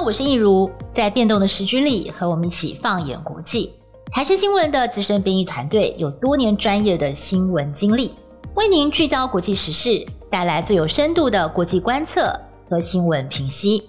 [0.00, 3.72] 我是易如，在变动的时局里，和我们一起放眼国际。
[4.12, 8.14] 台视新闻的资深编译团队有多年专业的新闻经历，
[8.54, 12.32] 为您聚焦国际时事，带来最有深度的国际观测
[12.70, 13.86] 和新闻评析。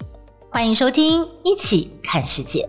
[0.49, 2.67] 欢迎收听《一起看世界》。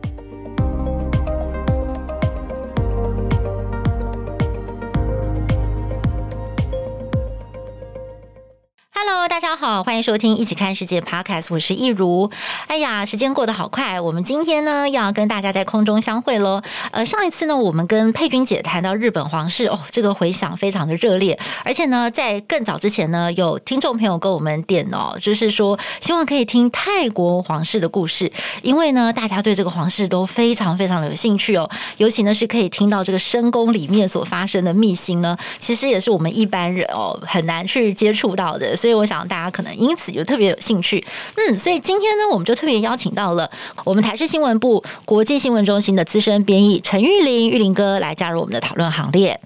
[9.12, 12.30] Hello，大家好，欢迎收听《一起看世界》Podcast，我是一如。
[12.68, 16.62] 哎呀，时间过得好快，我们今天呢要跟大家在空中相会喽。
[16.92, 21.36] 呃，上一次呢，我们跟佩君姐谈到日本皇室，哦，这个回响非常的热烈。
[21.64, 28.30] 而且呢，在更早之前呢，有听众朋友跟我们点哦，就是说希望可以听泰国皇室的故事，
[28.62, 31.68] 因为呢，大家对这个皇室都非常非常的有兴趣哦。
[31.96, 38.99] 尤其呢，是可以听到这个深宫里面所发生的秘辛呢，其实也是我们一般人哦很难去接触到的，所以。
[39.00, 41.04] 我想大家可能因此就特别有兴趣，
[41.36, 43.50] 嗯，所以今天呢，我们就特别邀请到了
[43.84, 49.40] 我们台视新闻部国际新闻中心的资深编译陈玉林玉林哥来加入我们的讨论行列。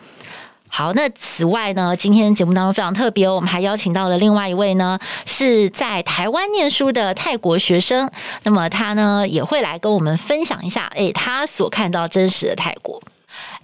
[0.68, 8.10] 好，那此外呢，今天节目当中非常特别，我们还邀请到了另外一位呢，是在台湾念书的泰国学生，
[8.42, 13.00] 那么他呢也会来跟我们分享一下，哎，他所看到真实的泰国。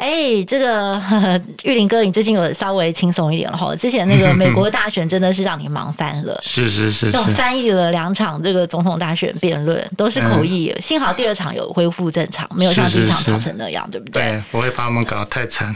[0.01, 3.77] 哎、欸，这个呵呵 玉林哥，你最近有稍微轻松一点了哈。
[3.77, 10.75] 之前那个美国大选真的是让你忙翻了， 是是是，就翻译了两场这个总统大选辩论，都是口译。
[10.81, 14.23] 幸好第二场有恢复正常，没有像第一场吵成那样，对不对？
[14.23, 15.75] 对，不会把我们搞得太惨。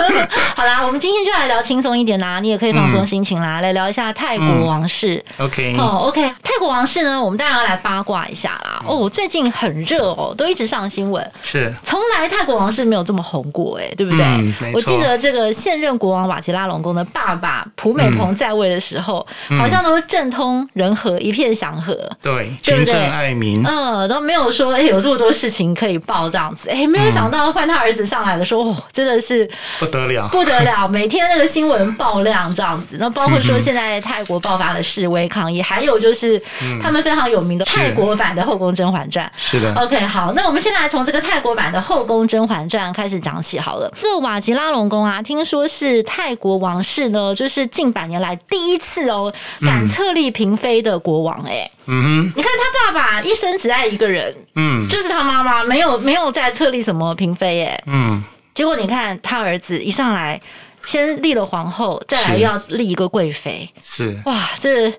[0.56, 5.22] 好啦，我们今天就来聊轻松一点啦，你也可以放松心情啦，来聊一下泰国王室。
[5.36, 8.82] OK，哦，OK，泰国王室呢，我们当然要来八卦一下啦。
[8.86, 13.65] 哦，最近很热哦，都一直上新闻，是，从来泰国王室没有这么红过。
[13.74, 14.24] 哎，对不对？
[14.24, 26.70] 嗯、我记得这个现任国王瓦吉拉隆功的爸爸普美蓬在位的时候，嗯、好像都是政通人和，一片祥和，对，对，不对爱民，嗯，都没有说哎有这么多事情可以报这样子。
[26.70, 29.48] 哎，没有想到换他儿子上来的时候，哦、真的是
[29.78, 32.96] 不得了，不得了， 每天那个新闻爆量这样子。
[32.98, 36.40] 那包括说现在泰国爆发的示威抗议，还有就是
[36.82, 39.26] 他们非常有名的泰国版的《后宫甄嬛传》。
[39.36, 43.55] 是的，OK，好，那我们先来从这个泰国版的《后宫甄嬛传》开始讲起。
[43.58, 51.70] 好了，这个瓦吉拉龙宫啊，听说是泰国王室呢，就是近百年来第一次哦，敢册立嫔妃的国王哎、欸。
[51.86, 57.82] 嗯哼，你看他爸爸一生只爱一个人，嗯，就是他妈妈，没有没有再册立什么嫔妃哎。
[57.86, 58.22] 嗯，
[58.54, 60.40] 结果你看他儿子一上来，
[60.84, 64.92] 先立了皇后，再来要立一个贵妃，是哇，这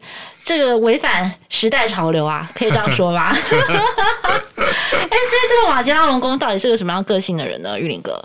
[0.44, 3.35] 这个违反时代潮流啊，可以这样说吧？
[3.35, 3.44] 哎、
[5.09, 7.78] 欸，所以这个瓦吉拉龙宫到底是个什么样个性的人呢？
[7.78, 8.18] 玉林哥？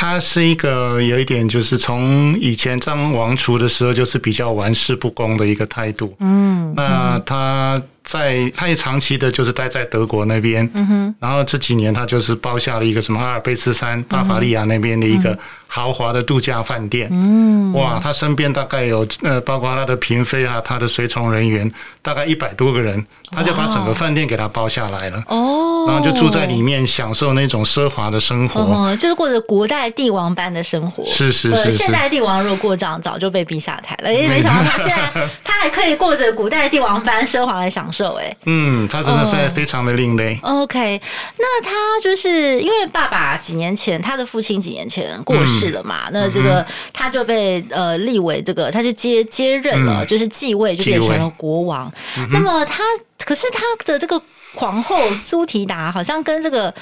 [0.00, 6.16] 他是一个有一点，就是从以前当王储的时候，就是比较玩世不恭的一个态度。
[6.20, 10.68] 嗯，那他在他也长期的就是待在德国那边。
[10.74, 17.08] 嗯哼，然后这几年他就是包下了一个什么阿尔卑斯山巴伐利亚那边的一个豪华的度假饭店。
[17.12, 25.22] 嗯，哇，他身边大概有呃，包括他的嫔妃啊，他的随从人员大概一百多个人，他就把整个饭店给他包下来了。
[25.28, 28.60] 哦，然后就住在里面，享受那种奢华的生活。
[28.60, 29.90] 哦，就是过着古代。
[29.90, 31.70] 帝王般的生活，是是是，是。
[31.72, 34.14] 现代帝王如果过这样，早就被逼下台了。
[34.14, 38.14] 因为没想到他现在他还可以过着古代帝王般奢华的享受。
[38.14, 40.38] 哎，嗯，他真的非非常的另类。
[40.42, 41.00] OK，
[41.38, 41.70] 那他
[42.02, 51.92] 就是因为爸爸几年前他的父亲几年前过世了嘛，嗯、那这个他就被呃立为这个，他就接接任了，嗯、就是继位就变成了国王。
[52.32, 52.82] 那么他
[53.24, 54.20] 可是他的这个。
[54.52, 56.74] 皇后苏提达好像跟这个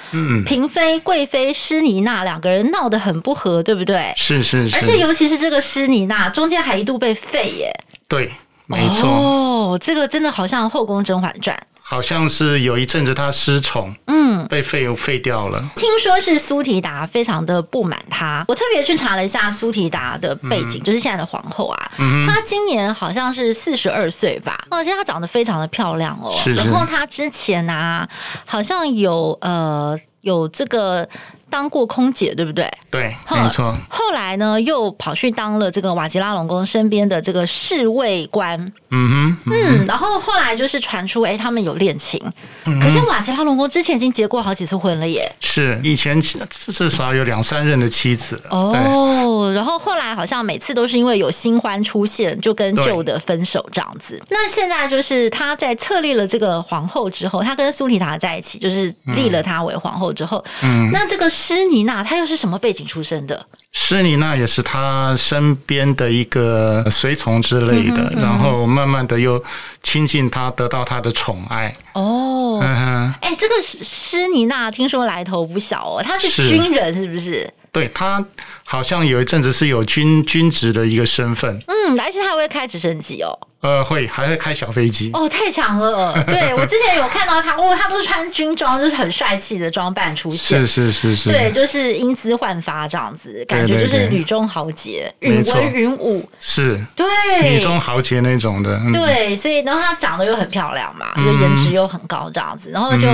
[0.46, 4.10] 嫔妃贵妃施妮娜两个人闹得很不和，对不对？
[4.16, 7.70] 是是是，而且尤其是这个施妮娜，中间还一度被废耶。
[8.08, 8.32] 对，
[8.68, 9.08] 没错。
[9.08, 11.56] 哦，这个真的好像《后宫甄嬛传》。
[11.80, 15.58] 好像是有一阵子他失宠，嗯，被废废掉了。
[15.74, 26.30] 听说是苏提达非常的不满他，我特别去查了一下苏提达的背景，嗯、就是现在的皇后啊，嗯、她今年好像是四十二岁吧，而且她长得非常的漂亮哦。
[26.36, 28.06] 是是，然后她之前啊，
[28.44, 31.08] 好像有呃有这个。
[31.50, 32.70] 当过空姐，对不对？
[32.90, 33.74] 对，没错。
[33.88, 38.58] 后来呢，又跑去当了这个瓦吉拉龙宫身边的这个侍卫官。
[38.90, 39.86] 嗯哼，嗯。
[39.86, 42.20] 然后后来就是传出，哎，他们有恋情。
[42.64, 45.30] 嗯、可是瓦吉拉龙宫之前已经结过好几次婚了耶。
[45.40, 48.42] 是，以前至少有两三任的妻子了。
[48.50, 54.20] 哦，哦，然后后来好像每次都是因为有新欢出现，就跟旧的分手这样子。
[54.30, 63.46] 那现在就是他在册立了这个皇后之后，他跟苏里达在一起，就是立了她为皇后之后，嗯，那这个施尼娜她又是什么背景出身的？
[63.72, 69.42] 施尼娜也是他身边的一个随从之类的，嗯嗯、然后慢慢的又
[69.82, 71.72] 亲近他，得到他的宠爱。
[71.92, 77.48] 哦，哎、嗯欸，这个施尼娜听说来头不小哦，他是军人是不是？
[77.78, 78.24] 是对，他
[78.64, 81.58] 好像有一阵子是有军军职的一个身份。
[81.66, 83.38] 嗯，而且他还会开直升机哦。
[83.60, 85.10] 呃，会，还会开小飞机。
[85.12, 86.14] 哦，太强了！
[86.26, 97.04] 对，我之前有看到他，哦，他都是穿军装，就是很帅气的装扮出现，是是是是，对，就是英姿焕发这样子，感觉就是女中豪杰，允文云武，是，对，
[97.50, 103.08] 女中豪杰那种的，对，所以然后她长得又很漂亮嘛，就颜值又很高这样子，然后就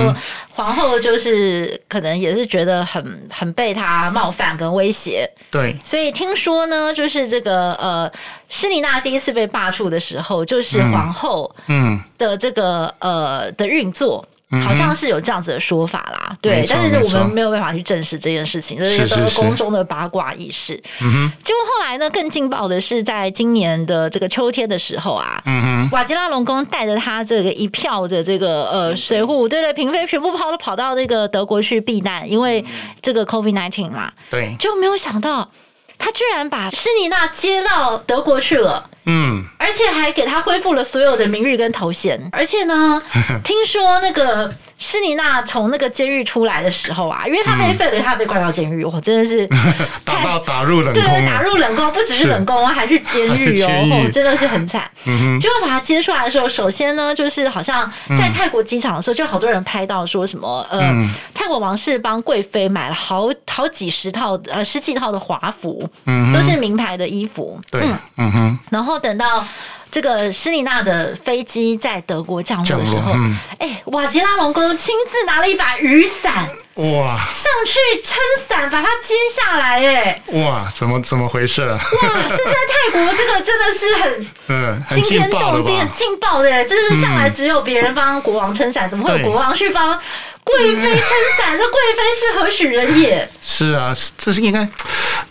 [0.51, 8.11] 皇后就是可能也是觉得很很被他冒犯跟威胁，对，所以听说呢，就是这个呃。
[8.47, 11.99] 施妮娜第一次被罢黜的时候，就是皇后嗯。
[12.15, 16.37] 的这个呃的运作，好像是有这样子的说法啦。
[16.41, 20.81] 对，但是我们没有办法去证实这件事情，这是都是宫中的八卦軼事。
[21.01, 21.31] 嗯哼。
[21.43, 32.63] 结果后来呢，更劲爆的是，在今年的这个秋天的时候啊，嗯哼，瓦吉拉龙宫带着他这个一票的这个呃水户，对对，嫔妃全部跑都跑到那个德国去避难，因为
[33.01, 35.49] 这个 COVID nineteen 嘛，对，就没有想到。
[35.97, 43.01] 他居然把施妮娜接到德国去了，嗯，而且还给他恢复了所有的名誉跟头衔， 而且呢，
[43.43, 44.51] 听说那个。
[44.77, 49.47] 施妮娜从那个监狱出来的时候啊，因为她被废了，她被关到监狱，我真的是
[50.03, 52.99] 打到打入冷宫，对，打入冷宫，不只是冷宫，还是。
[52.99, 54.83] 监狱哦，真的是很惨。
[55.05, 60.93] 嗯，就把他接出来的时候，首先呢，就是好像在泰国机场的时候，就好多人拍到说什么，呃，
[61.33, 67.81] 泰国王室帮贵妃买了好好几十套呃十几套的华服，嗯都是名牌的衣服，对，
[68.17, 69.45] 嗯哼，然后等到。
[69.91, 73.13] 这个施尼娜的飞机在德国降落的时候，
[73.59, 81.61] 哎、嗯，瓦吉拉隆功亲自拿了一把雨伞，哇，上去撑伞把它接下来，哎，哇，怎么怎么回事？
[81.61, 81.79] 哇，
[82.27, 89.97] 这在泰国这个真的是很 嗯惊天动地、劲爆的，这是向来只有别人帮国王撑伞，怎么会有国王去帮
[90.45, 91.07] 贵妃撑
[91.37, 91.57] 伞？
[91.57, 93.27] 这贵妃是何许人也？
[93.41, 94.65] 是啊，这是应该。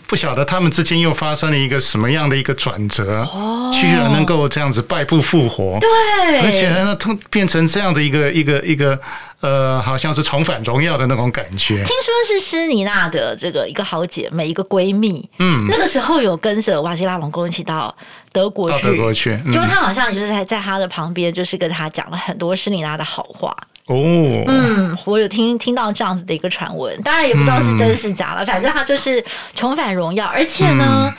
[0.07, 8.99] 不晓得他们之间又发生了一个什么样的一个转折，哦居然能够这样子败不复活，对，而且呢，通变成这样的一个一个一个
[9.39, 11.77] 呃，好像是重返荣耀的那种感觉。
[11.83, 17.93] 听说是施妮娜的这个一个好姐妹，一个闺蜜，嗯，那个时候有跟着瓦西拉隆功一起到
[18.31, 23.55] 德国去，到德国去，就是她好像就是在在她的旁边，就是跟她讲了很多施妮娜的好话。
[23.87, 23.95] 哦，
[24.47, 29.23] 嗯，我有听听到这样子的一个传闻，当然也不知道是真是假了，嗯、反正他就是
[29.53, 31.13] 重返荣耀，而且呢，嗯、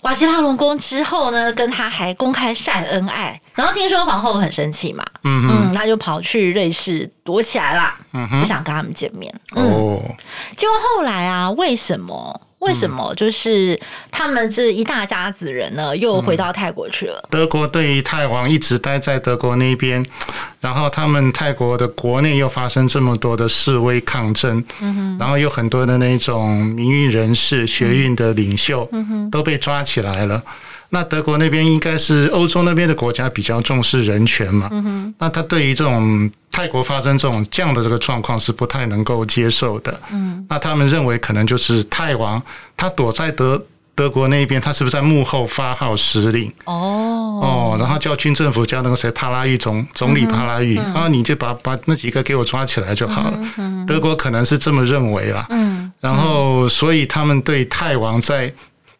[0.00, 5.70] 瓦吉拉龙宫之后呢，跟他还公开晒恩爱，然后听说皇后很生气嘛，嗯哼。
[5.70, 9.34] 嗯，他就跑去瑞士躲起来了，嗯哼，不想跟他们见面。
[9.54, 10.02] 嗯、哦，
[10.56, 12.40] 结果后来啊，为什么？
[12.66, 13.80] 为什么就是
[14.10, 17.24] 他们这一大家子人呢，又回到泰国去了？
[17.30, 20.04] 德国对于泰王一直待在德国那边，
[20.60, 24.62] 然后他们泰国的国内又发生这么多的示威抗争，
[25.18, 28.88] 然后有很多的那种民运人士、学运的领袖
[29.30, 30.42] 都被抓起来了。
[30.96, 34.66] 那德国那边应该是欧洲那边的国家比较重视人权嘛？
[34.72, 35.14] 嗯哼。
[35.18, 40.00] 那他对于这种泰国发生这种这样的这个状况是不太能够接受的。
[40.10, 40.42] 嗯。
[40.48, 42.42] 那他们认为可能就是泰王
[42.78, 43.62] 他躲在德
[43.94, 46.50] 德国那边，他是不是在幕后发号施令？
[46.64, 47.40] 哦。
[47.42, 53.38] 哦，然后叫军政府叫那个谁帕拉育总总理帕拉育，然后你就把把那几个给我抓起来就好了。
[53.58, 53.84] 嗯。
[53.84, 55.44] 德国可能是这么认为啦。
[55.50, 55.92] 嗯。
[56.00, 58.50] 然后，所以他们对泰王在。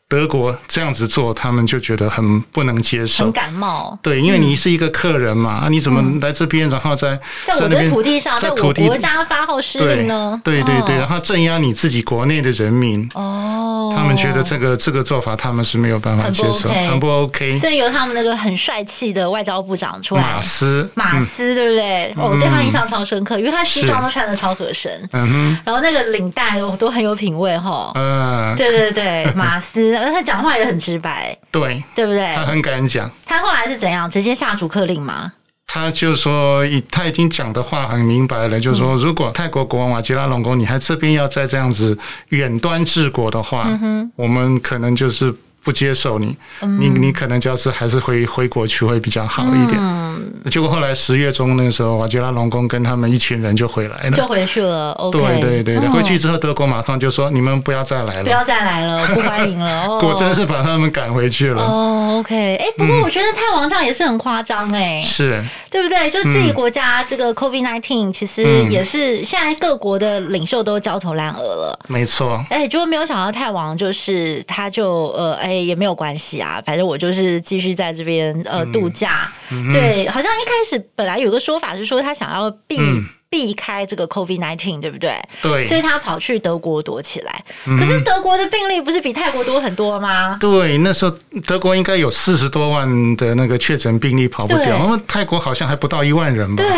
[0.08, 3.98] 德国这样子做，他们就觉得很不能接受，很感冒。
[4.00, 10.40] 对，因为你是一个客人嘛，啊，你怎么来这边，然后在在我的土地上，在我国家发号施令呢？
[10.44, 13.08] 对对对，然后镇压你自己国内的人民。
[13.14, 17.52] 哦，他们觉得这个这个做法，他们是没有办法接受，很不 OK。
[17.54, 22.14] 所以由他们那个很帅气的外交部长出来，马斯，马斯，对不对？
[22.16, 27.90] 我对他印象超深刻，因为他西装都穿的超合身，嗯哼，然后那个领带都都很有品味哈。
[27.96, 29.95] 嗯，对对对，马斯。
[29.98, 32.32] 而他讲话也很直白，对，对不对？
[32.34, 33.10] 他很敢讲。
[33.24, 34.10] 他后来是怎样？
[34.10, 35.32] 直接下逐客令吗？
[35.66, 41.98] 他就说，他已经讲的话很明白了，就是说，如果泰国国王瓦吉拉隆功，你还这边要再这样子
[42.28, 45.34] 远端治国的话，嗯、我们可能就是
[45.66, 49.76] 不接受你，嗯、你你可能就是还是回回国去会比较好一点。
[49.80, 54.96] 嗯、结果后来十月中那个时候，瓦吉拉龙宫跟他们一群人就回来了，就回去了。
[55.10, 59.86] 对对对对，回去之后德国马上就说：“你们不要再来了，不要再来了，不欢迎了。
[59.90, 61.60] 哦”果真是把他们赶回去了。
[61.60, 66.08] 哦，OK，哎，不过我觉得泰王这样也是很夸张哎，是对不对？
[66.12, 71.76] 就自己国家这个 COVID nineteen 其实也是现在各国的领袖都焦头烂额了。
[71.88, 76.40] 没错，哎，结果没有想到泰王就是他就呃哎也没有关系。
[76.40, 79.30] 啊，反正我就是继续在这边呃度假，
[79.72, 85.16] 对，好像一开始本来有个说法是说他想要避、嗯、避开这个 COVID nineteen，对不对？
[85.42, 87.44] 对，所以他跑去德国躲起来。
[87.66, 90.36] 嗯、可是德国的病例不是比泰国多很多吗？
[90.40, 96.62] 对，那时候德国应该有四十多万的那个确诊病例跑不掉，对因为泰国好像还不到一万人吧？
[96.62, 96.70] 对，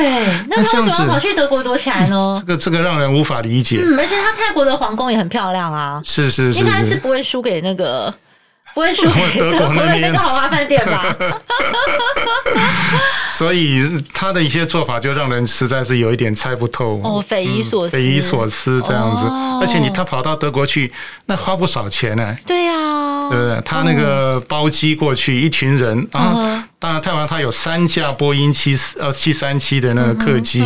[0.48, 2.36] 那他为什么跑去德国躲起来呢？
[2.40, 3.80] 这个这个让人无法理解。
[3.82, 8.14] 嗯，而且他泰国的皇宫也很漂亮啊，是是是，是，应该是不会输给那个。
[8.78, 11.02] 不会输 给德国的那个豪华饭店吧？
[13.36, 13.82] 所以
[14.14, 19.26] 他的一些做法就让人实在是有一点猜不透哦，匪夷所思，匪夷所思这样子。
[19.60, 20.92] 而且你他跑到德国去，
[21.26, 22.36] 那花不少钱呢。
[22.46, 23.60] 对呀，对不对？
[23.64, 26.40] 他那个包机过去，一群人，然后
[26.78, 30.62] 当然台湾它有三架波音七四呃七三七的那个客机，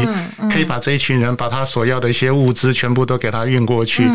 [0.50, 4.06] 可以把这一群人把他所要的一些物资全部都给他运过去。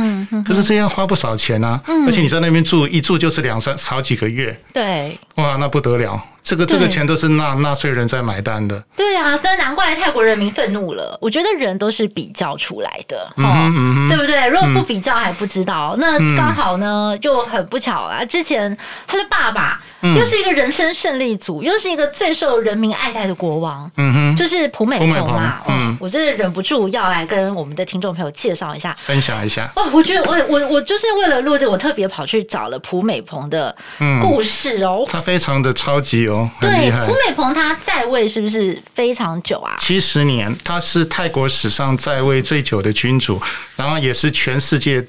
[0.45, 3.75] 可是这样花不少钱啊，而且你在那边住一住就是两三。
[3.77, 6.21] 好几个月，对，哇，那不得了。
[6.47, 8.81] 这个这个钱都是纳纳税人在买单的。
[8.95, 11.17] 对啊，所以难怪泰国人民愤怒了。
[11.21, 13.69] 我觉得人都是比较出来的，哦，
[14.07, 14.47] 对不对？
[14.47, 18.23] 如果不比较还不知道，那刚好呢就很不巧啊。
[18.23, 19.81] 之前他的爸爸
[20.15, 25.61] 又是一个人生胜利组，又是一个最受人民爱戴的国王，嗯哼，就是普美蓬嘛。
[25.67, 29.69] 嗯，我真的忍不住要来跟我们的听众朋友介绍一下，分享一下。
[29.75, 33.75] 哦，我觉得我我我就是为了录这个，我特别跑去找了普美蓬的
[34.21, 35.05] 故事哦。
[35.09, 36.49] 他非常的超级哦。
[36.61, 39.75] 对，普美蓬他在位是不是非常久啊？
[39.79, 43.41] 七十年，他是泰国史上在位最久的君主，
[43.75, 45.05] 然后也是全世界。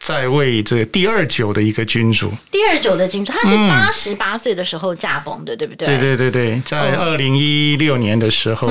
[0.00, 5.86] 在位这第二久的一个君主，第二久的君主，他是八十八岁的时候驾崩的，嗯、对不对？
[5.86, 8.66] 对对对对，在二零一六年的时候，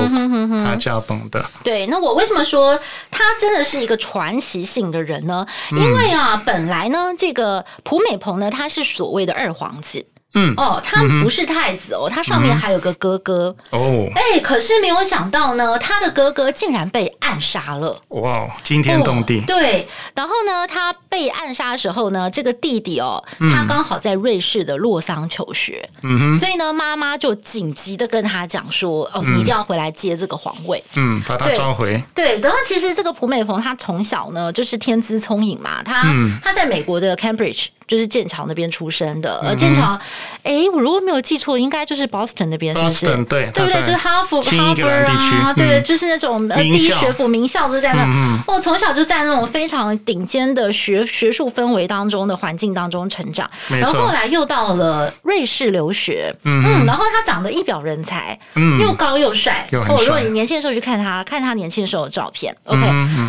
[0.64, 1.42] 他驾崩的。
[1.62, 2.78] 对，那我为什么说
[3.12, 5.46] 他真的是一个传奇性的人呢？
[5.70, 10.04] 因为啊，本来呢，这个普美蓬呢，他是所谓的二皇子。
[10.34, 14.06] 嗯哦，他不是太子哦，他上面还有个哥哥哦。
[14.14, 18.00] 哎，可是没有想到呢，他的哥哥竟然被暗杀了。
[18.08, 19.40] 哇，惊天动地。
[19.40, 23.22] 对，然后呢，他被暗杀的时候呢，这个弟弟哦，
[23.52, 25.88] 他刚好在瑞士的洛桑求学。
[26.02, 32.00] 嗯哼，所以呢，妈妈就紧急的跟他讲说：“哦，你一定要回来接这个皇位。”嗯，把他召回。
[32.14, 36.04] 对，然后其实这个普美蓬他从小呢就是天资聪颖嘛，他
[36.42, 37.66] 他在美国的 Cambridge。
[37.90, 39.98] 就是剑桥那边出生的，呃，剑桥，
[40.44, 43.04] 哎，我如果没有记错，应该就是 Boston 那边，是不是？
[43.24, 43.80] 对，对不对？
[43.80, 48.06] 就是哈佛、哈佛啊，对，就是那种呃第一学府名校就在那。
[48.46, 58.38] 我从小就在那种非常顶尖的学学术氛围当中的环境当中成长，然后后来又到了瑞士留学，嗯，然后他长得一表人才，
[58.80, 59.66] 又高又帅。
[59.88, 62.80] 或者如果你年轻的时候去看他，看他年轻的时候的照片，OK，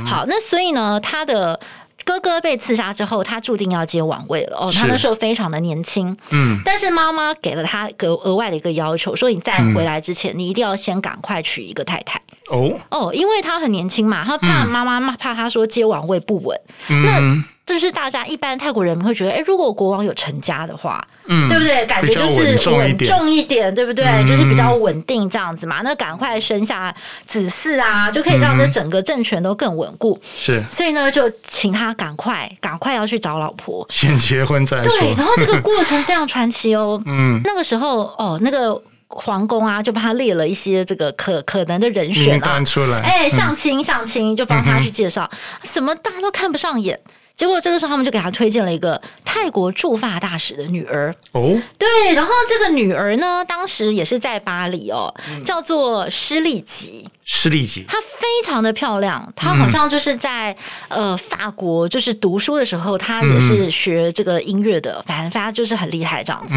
[0.06, 1.60] 好，那所以呢，他的。
[2.04, 4.58] 哥哥被刺杀之后，他注定要接王位了。
[4.58, 12.22] 哦，他那时候非常的年轻，嗯，但是妈妈给了他额额外的一个要求，说你在回来之前，你一定要先赶快娶一个太太。
[12.50, 16.60] 哦哦，因为他很年轻嘛，他怕妈妈怕他说接王位不稳。
[16.88, 17.22] 那
[17.72, 21.86] 就是大家一般泰国人民会觉得，哎，如果国王有成家的话，嗯，对不对？
[21.86, 24.06] 感觉就是稳重一点，对不对？
[24.28, 25.80] 就是比较稳定这样子嘛。
[25.82, 26.94] 那赶快生下
[27.26, 30.20] 子嗣啊，就可以让这整个政权都更稳固。
[30.38, 35.00] 是，所以呢，就请他赶快赶快要去找老婆，先结婚再说。
[35.00, 37.02] 对，然后这个 过程非常传奇哦。
[37.06, 42.62] 嗯，那个时候哦，那个皇宫啊，就帮他列了一些这个可可能的人选啊，
[43.02, 45.30] 哎，相亲相亲，就帮他去介绍，
[45.64, 47.00] 什么大家都看不上眼。
[47.42, 51.12] 结果这个时候，他们就给他推荐了一个泰国驻法大使的女儿。
[51.32, 55.12] 哦，对，然后这个女儿呢，当时也是在巴黎哦，
[55.44, 57.10] 叫做施丽吉。
[57.34, 60.56] 施丽吉，她非常的漂亮，她好像就是在
[60.90, 66.54] 呃法国就是读书的时候，她也是学这个音乐的，反正她就是很厉害这样子。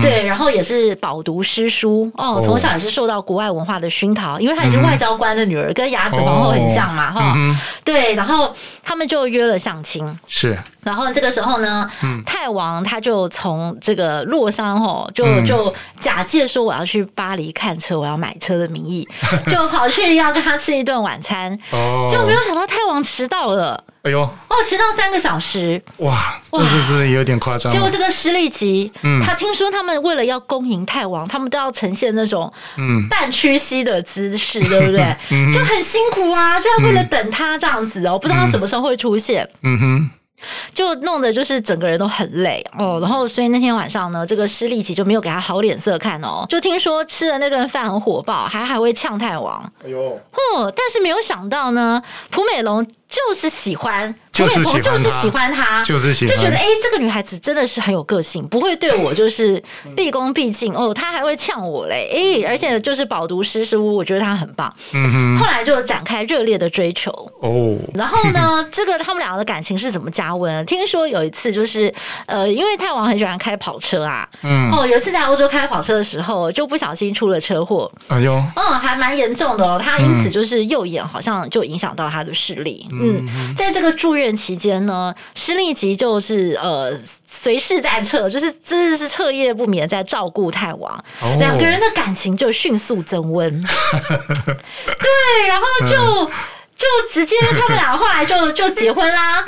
[0.00, 2.08] 对，然后也是饱读诗书。
[2.14, 7.36] 哦，从小也是受到国外文化的熏陶，因为她也是外交官的女儿，跟雅子皇后很像嘛哈。
[7.84, 10.18] 对，然后他们就约了相亲。
[10.28, 19.06] 是，然后这个时候呢，嗯、泰王他就从这个洛桑吼，就就假借说我要去巴黎看车，我要买车的名义，
[19.50, 23.82] 就跑去要跟他吃一顿晚餐，哦，就没有想到泰王迟到了。
[24.02, 27.70] 哎呦，哦，迟到三个小时，哇，这这是有点夸张。
[27.70, 35.16] 结果这个施利吉，嗯，他听说他们为了要恭迎太王，他们都要呈现那种嗯半屈膝的姿势，嗯、 对不对？
[35.30, 39.48] 嗯、就很辛苦啊，就要为了等他这样子哦，嗯、不知道他什么时候会出现。
[39.62, 40.10] 嗯哼。
[40.74, 49.72] 就弄得就是整个人都很累哦，然后所以那天晚上呢，这个施利吉就没有给他好脸色看哦，就听说吃的那顿饭很火爆，还还会呛太王。
[49.84, 49.98] 哎呦，
[50.56, 52.86] 哦，但是没有想到呢，蒲美龙。
[53.12, 59.62] 就是喜欢，蒲美鹏就是喜欢他，就是喜欢，就觉得哎、欸，这个女孩子真的是很有个性，不会对我就是
[59.94, 64.72] 毕恭毕敬哦，她还会呛我嘞，哎、欸，而且就是饱读诗书，我觉得她很棒。
[64.92, 67.10] 嗯哼，后来就展开热烈的追求
[67.40, 67.76] 哦。
[67.94, 70.64] 然后呢， 这个他们两个的感情是怎么加温？
[70.64, 71.92] 听说有一次就是
[72.26, 82.86] 呃，因为泰王很喜欢开跑车啊，嗯，哦，有一次在欧洲开跑车的时候，就不小心出了车祸，哎呦，嗯，还蛮严重的哦，他因此就是右眼好像就影响到他的视力。
[82.92, 86.92] 嗯，在这个住院期间呢，施利吉就是呃
[87.24, 91.04] 随侍在侧， 就是真的是彻夜不眠在照顾太王，
[91.38, 93.50] 两、哦、个人的感情就迅速增温。
[93.62, 96.30] 对，然后就
[96.76, 99.44] 就直接他们两个后来就就结婚啦。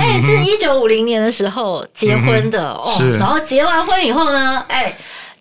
[0.00, 2.90] 哎、欸，是一九五零年的时候结婚的哦。
[3.18, 4.96] 然后结完婚以后呢，哎、欸，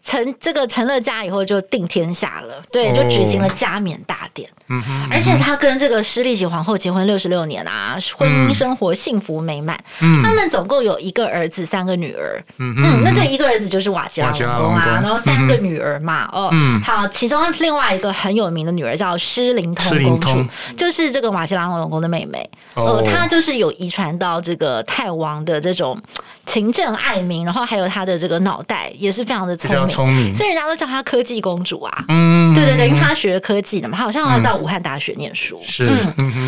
[0.06, 4.48] 成这个成了家以后就定天下了，对，就举行了加冕大典。
[4.68, 9.80] 嗯哼，而且他跟这个施利吉皇后结婚六十六年啊，婚姻生活幸福美满。
[10.00, 12.44] 嗯，他们总共有一个儿子，三个女儿。
[12.58, 16.28] 嗯嗯，那这一个儿子就是瓦吉拉隆功啊，然后三个女儿嘛。
[16.32, 16.52] 哦，
[16.84, 20.46] 好，其中另外一个很有名的女儿叫施灵通公主，
[20.78, 22.48] 就是这个瓦吉拉隆功的妹妹。
[22.76, 26.00] 哦，她就是有遗传到这个泰王的这种
[26.46, 32.06] 勤政爱民，然后还有他的这个脑袋也是非常的聪明，聪明，所以人家都叫她科技公主啊。
[32.08, 34.56] 嗯，对对对，因为她学科技的嘛，她好像要到。
[34.56, 35.86] 武汉大学念书，是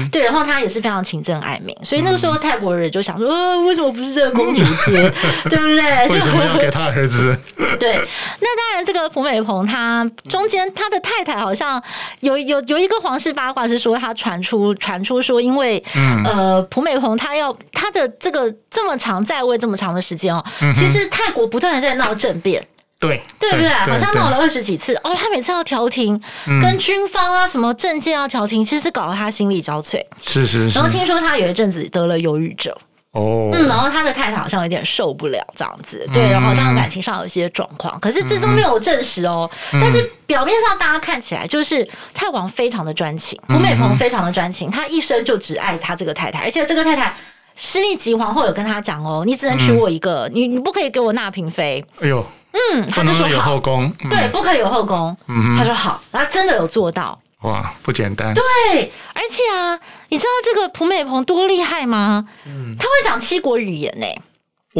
[0.09, 5.11] 对，然后他也是非常勤政爱民，所以那个时候泰国人就想说， 呃，为什么不是这个公主接，
[5.49, 6.07] 对不对？
[6.07, 7.37] 为什么要给他儿子？
[7.77, 7.95] 对，
[8.39, 11.83] 那当然，这个蒲美鹏他中间他的太太好像
[12.21, 15.83] 有有有一个皇室八卦是说，他传出传出说，因为
[16.23, 22.65] 呃，蒲美鹏他要他的这个这么长在位这么长的时间哦，其实泰国不断的在闹政变。
[22.99, 23.69] 对，对不对？
[23.69, 25.15] 好像闹了二十几次哦。
[25.15, 26.19] 他每次要调停，
[26.63, 30.03] 跟军方啊什么政界要调停，其实搞得他心力交瘁。
[30.25, 30.79] 是是是。
[30.79, 32.73] 然后听说他有一阵子得了忧郁症
[33.11, 39.47] 哦，嗯，然后他的太太好像有点受不了这样子，对，然后好像感情上有一些状况，可是这都没有证实哦。
[39.73, 47.15] 但是表面上大家看起来就是泰王非常的专情，胡美鹏非常的专情，他一生就只爱他这个太太，而且这个太太
[47.57, 51.83] 施力吉皇后有跟他讲哦，你只能娶我一个，你你不可以给我纳嫔妃。
[51.99, 52.25] 哎呦。
[52.73, 55.15] 嗯，他就说有后宫，嗯、对，不可以有后宫。
[55.27, 57.19] 嗯哼，他说好，他真的有做到。
[57.41, 58.33] 哇，不简单。
[58.33, 62.27] 对，而且啊，你知道这个蒲美鹏多厉害吗？
[62.47, 64.07] 嗯，他会讲七国语言呢。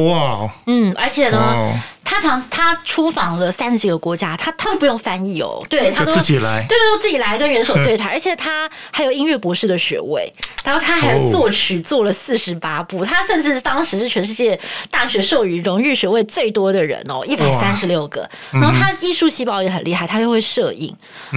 [0.02, 1.80] 哇，嗯，而且呢。
[2.08, 18.28] 哦他常他出访了三十几个国家，他他都不用翻译哦，对，他都自己来，对对，都自己来跟元首对台，而且他还有音乐博士的学位，然后他还作曲做了四十八部，他甚至当时是全世界大学授予荣誉学位最多的人哦，一百三十六个。
[18.52, 20.96] 然后他艺术细胞也很厉害，他又会摄影，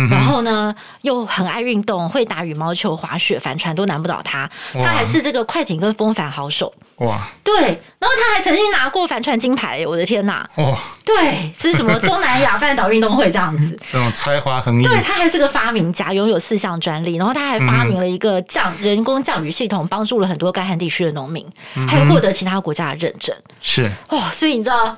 [0.08, 4.48] 然后呢又很爱运动，会打羽毛球、滑雪、帆船都难不倒他。
[4.72, 6.72] 他还是这个快艇跟风帆好手。
[6.96, 10.48] 哇，对，然后他还曾经拿过帆船金牌，我的天呐！
[10.62, 14.84] 哇，对，是什么东南亚半岛运动会这样子， 这种才华横溢。
[14.84, 21.46] 对，他还是个发明家，拥有四项专利，然后他还发明了一个降人工降雨系统，帮助了很多干旱地区的农民，
[21.88, 23.34] 还有获得其他国家的认证。
[23.60, 24.96] 是哦，所以你知道。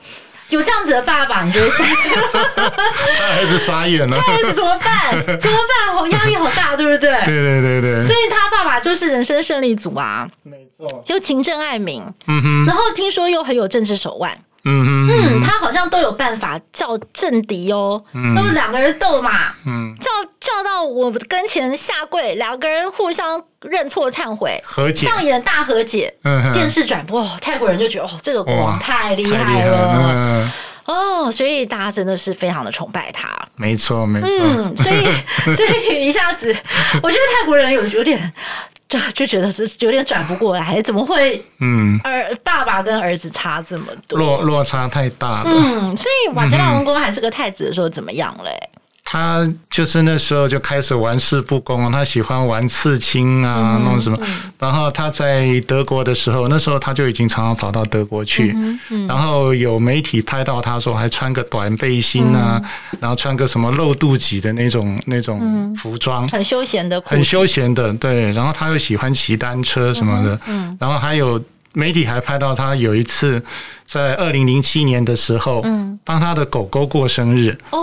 [0.48, 1.94] 有这样子的爸爸，你觉得现在
[3.16, 5.10] 他儿子傻眼了，他儿子怎么办？
[5.40, 5.96] 怎么办？
[5.96, 7.10] 好压力好大，对不对？
[7.24, 8.02] 对对对对。
[8.02, 14.38] 所以他爸爸就是人生胜利组啊，没错，又勤政爱民，嗯哼，然后听说又很有政治手腕。
[14.64, 18.02] 嗯嗯，他好像都有办法叫政敌哦，
[18.36, 30.52] 都是两个人斗嘛，嗯，叫叫到我跟前下跪，两个人互相认错忏悔，和解，上演大和解，嗯，电视转播，泰国人就觉得哦，这个国王太厉害了，
[30.84, 35.04] 哦，所以大家真的是非常的崇拜他，没错没错，嗯，所以
[35.56, 36.54] 所以一下子，
[37.02, 38.32] 我觉得泰国人有有点。
[38.92, 41.42] 就就觉得是有点转不过来，怎么会？
[41.60, 45.44] 嗯，儿爸爸跟儿子差这么多，落落差太大了。
[45.46, 48.50] 嗯，所以瓦吉拉隆功还是个太子的时候怎么样嘞？
[49.04, 54.18] 他就是那时候就开始玩世不恭，他喜欢玩刺青啊，弄什么。
[54.58, 58.56] 然后他在德国的时候，那时候他就已经常常跑到德国去。
[59.06, 62.62] 然后有媒体拍到他说还穿个短背心啊，
[63.00, 67.92] 然后穿个什么露肚脐的那种那种服装，很休闲的，很休闲的。
[67.94, 70.40] 对，然后他又喜欢骑单车什么的。
[70.78, 71.38] 然后还有
[71.74, 73.42] 媒体还拍到他有一次
[73.84, 75.62] 在二零零七年的时候，
[76.02, 77.58] 帮他的狗狗过生日。
[77.72, 77.80] 哦。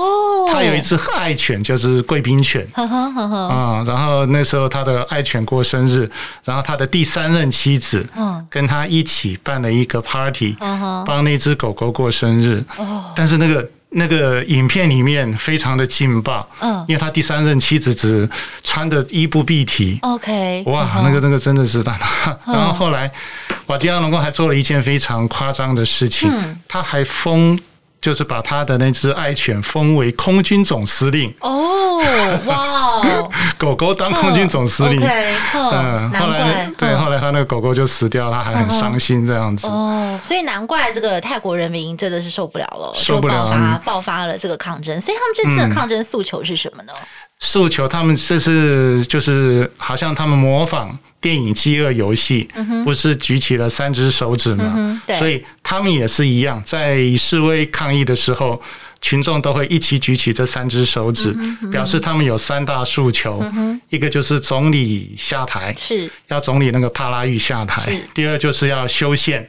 [0.51, 6.09] 他有一只爱犬，就是贵宾犬，啊，然后那时候他的爱犬过生日，
[6.43, 8.05] 然后他的第三任妻子，
[8.49, 10.55] 跟他一起办了一个 party，
[11.05, 12.63] 帮那只狗狗过生日。
[13.15, 16.47] 但是那个那个影片里面非常的劲爆，
[16.87, 18.29] 因为他第三任妻子只
[18.63, 21.97] 穿的衣不蔽体，OK，哇，那个那个真的是大，
[22.45, 23.11] 然后后来
[23.67, 26.31] 瓦迪拉隆功还做了一件非常夸张的事情，
[26.67, 27.59] 他还封。
[28.01, 31.99] 就是把他的那只爱犬封为空军总司令哦，
[32.45, 33.01] 哇！
[33.57, 39.67] 狗狗当空军总司令，嗯，后来对，后来他那个狗狗就死掉，他还很伤心这样子。
[39.67, 44.99] 哦，所以难怪这个泰国人民真的是受不了了，受不了，他爆发了这个抗争。
[45.01, 46.93] 所以他们这次的抗争诉求是什么呢？
[47.39, 50.97] 诉求他们这是就是好像他们模仿。
[51.21, 52.47] 电影《饥饿游戏》
[52.85, 54.73] 不是举起了三只手指吗？
[54.77, 58.61] 嗯、所以他们也是一样，在示威抗议的时候，
[59.01, 61.35] 群众都会一起举起这三只手指，
[61.69, 66.09] 表示他们有三大诉求：嗯、一个就是总理下台，是。
[66.29, 69.45] 要总理那个帕拉育下台；第二就是要修宪，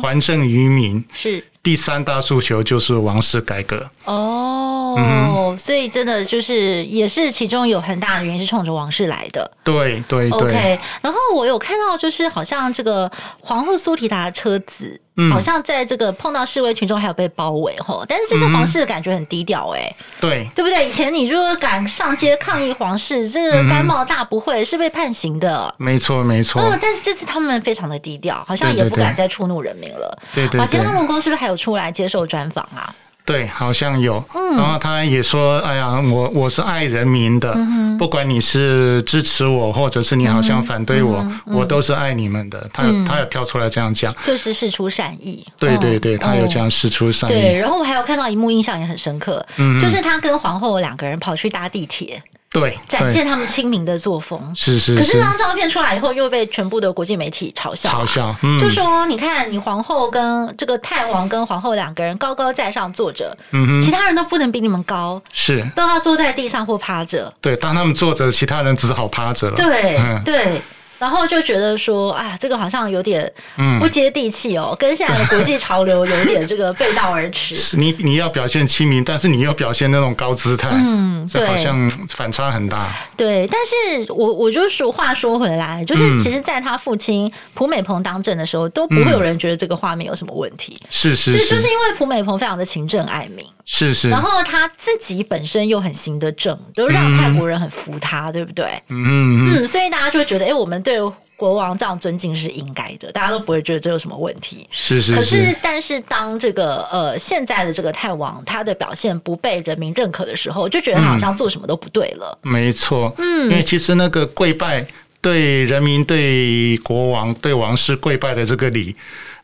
[0.00, 3.88] 还政于民；是第三大诉求就是王室改革。
[4.04, 9.50] 哦，嗯、所以真的就是也是其中有很大的原因是冲着王室来的。
[9.62, 10.78] 对对对。
[11.02, 14.98] 然后我有看到，就是好像这个皇后苏提达的车子，
[15.30, 18.02] 好像在这个碰到示威群众，还有被包围吼。
[18.08, 20.88] 但是这次皇室的感觉很低调哎，对对不对？
[20.88, 25.74] 以前你如果敢上街抗议皇室，这个甘冒大不讳是被判刑的。
[25.76, 26.62] 没错没错。
[26.62, 30.18] 嗯，但是这次他们非常的低调，好像也不敢再触怒人民了。
[30.32, 30.60] 对对对。
[30.60, 32.94] 瓦吉拉隆功是不是还有出来接受专访啊？
[33.24, 34.24] 对，好像有。
[34.34, 37.54] 嗯然后他也说：“哎呀，我我是爱人民的，
[37.98, 45.46] 不管你是支持我，或者是你好像反对我，我都是爱你们的。”他他有跳出来这样讲，就是事出善意。
[45.58, 47.34] 对对对，他有这样事出善意。
[47.34, 49.44] 对，然后我还有看到一幕，印象也很深刻，
[49.78, 52.22] 就是他跟皇后两个人跑去搭地铁。
[52.50, 54.40] 对，展现他们亲民的作风。
[54.56, 54.96] 是是。
[54.96, 57.90] 可是这张照片出来以后，又被全部的国际媒体嘲笑。
[57.90, 67.32] 嘲笑，就说你看，你皇后跟这个太王跟皇后两个人高高在上坐着，嗯哼，其他人都不能比你们高，是都要坐在地上或趴着。
[67.40, 69.56] 对，当他们坐着，其他人只好趴着了。
[69.56, 70.62] 对对。
[70.98, 73.30] 然后就觉得说，哎，这个好像有点
[73.78, 77.54] 不接地气哦，嗯、跟现在的国际潮流有点这个背道而驰。
[77.78, 82.92] 你你要表现亲民，但是你又表现那种高姿态，嗯，对好像反差很大。
[83.16, 90.80] 对，但是我我就说话说回来，就是其实在他父亲蒲美蓬当政的时候，都不会有人觉得这个画面有什么问题。
[90.90, 98.82] 是是是，就是因为蒲美蓬非常的勤政爱民，是是，然后他自己本身又很行得正，就让泰国人很服他，对不对？
[98.88, 101.12] 嗯嗯嗯，所以大家就会觉得，哎，我们对。
[101.38, 104.68] 国王这样尊敬是应该的，大家都不会觉得这有什么问题。
[104.72, 105.14] 是是是。
[105.14, 112.36] 可是，但是当这个呃现在的这个泰王他的表现不被人民认可的时候，就觉得好像做什么都不对了。
[112.42, 114.84] 嗯、没错，嗯，因为其实那个跪拜
[115.20, 118.96] 对人民、对国王、对王室跪拜的这个礼。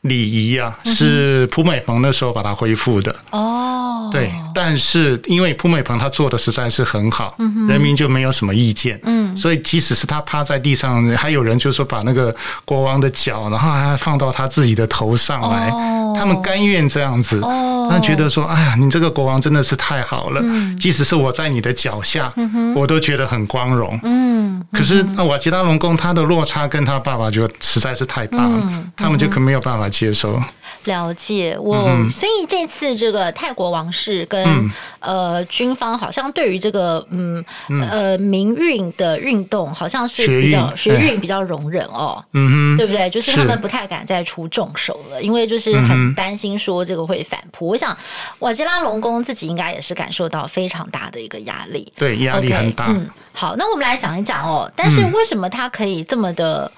[0.04, 4.08] 礼仪啊，是蒲美蓬那时候把它恢复的哦。
[4.12, 7.34] 对，但是因为蒲美蓬他做的实在是很好，
[7.68, 9.00] 人民就没有什么意见。
[9.04, 15.70] 嗯，所以即使是他趴在地上，还有人就说把那个国王的脚，然后还放到他自己的头上来，
[16.14, 17.40] 他们甘愿这样子。
[17.40, 20.42] 哦，他觉得说，哎呀，你这个国王真的是太好了。
[20.78, 22.32] 即使是我在你的脚下，
[22.74, 23.98] 我都觉得很光荣。
[24.02, 29.84] 嗯，可是瓦吉拉龙宫他的落差跟他爸爸就实在是太大了，他们就可没有办法。
[29.94, 30.40] 接受
[30.86, 43.08] 了解我，嗯、所以这次这个泰国王室跟、嗯、呃军方好像对于这个嗯，嗯呃民运的运动好像是比较学运比较容忍哦，嗯哼，对不对？
[43.08, 47.66] 就是他们不太敢再出重手了，因为就是很担心说这个会反扑。
[47.66, 47.96] 嗯、我想
[48.40, 52.88] 瓦吉拉龙宫自己应该也是感受到非常大的一个压力，对，压力很大。
[52.88, 56.70] Okay, 嗯，好，那我们来讲一讲哦，但是为什么他可以这么的？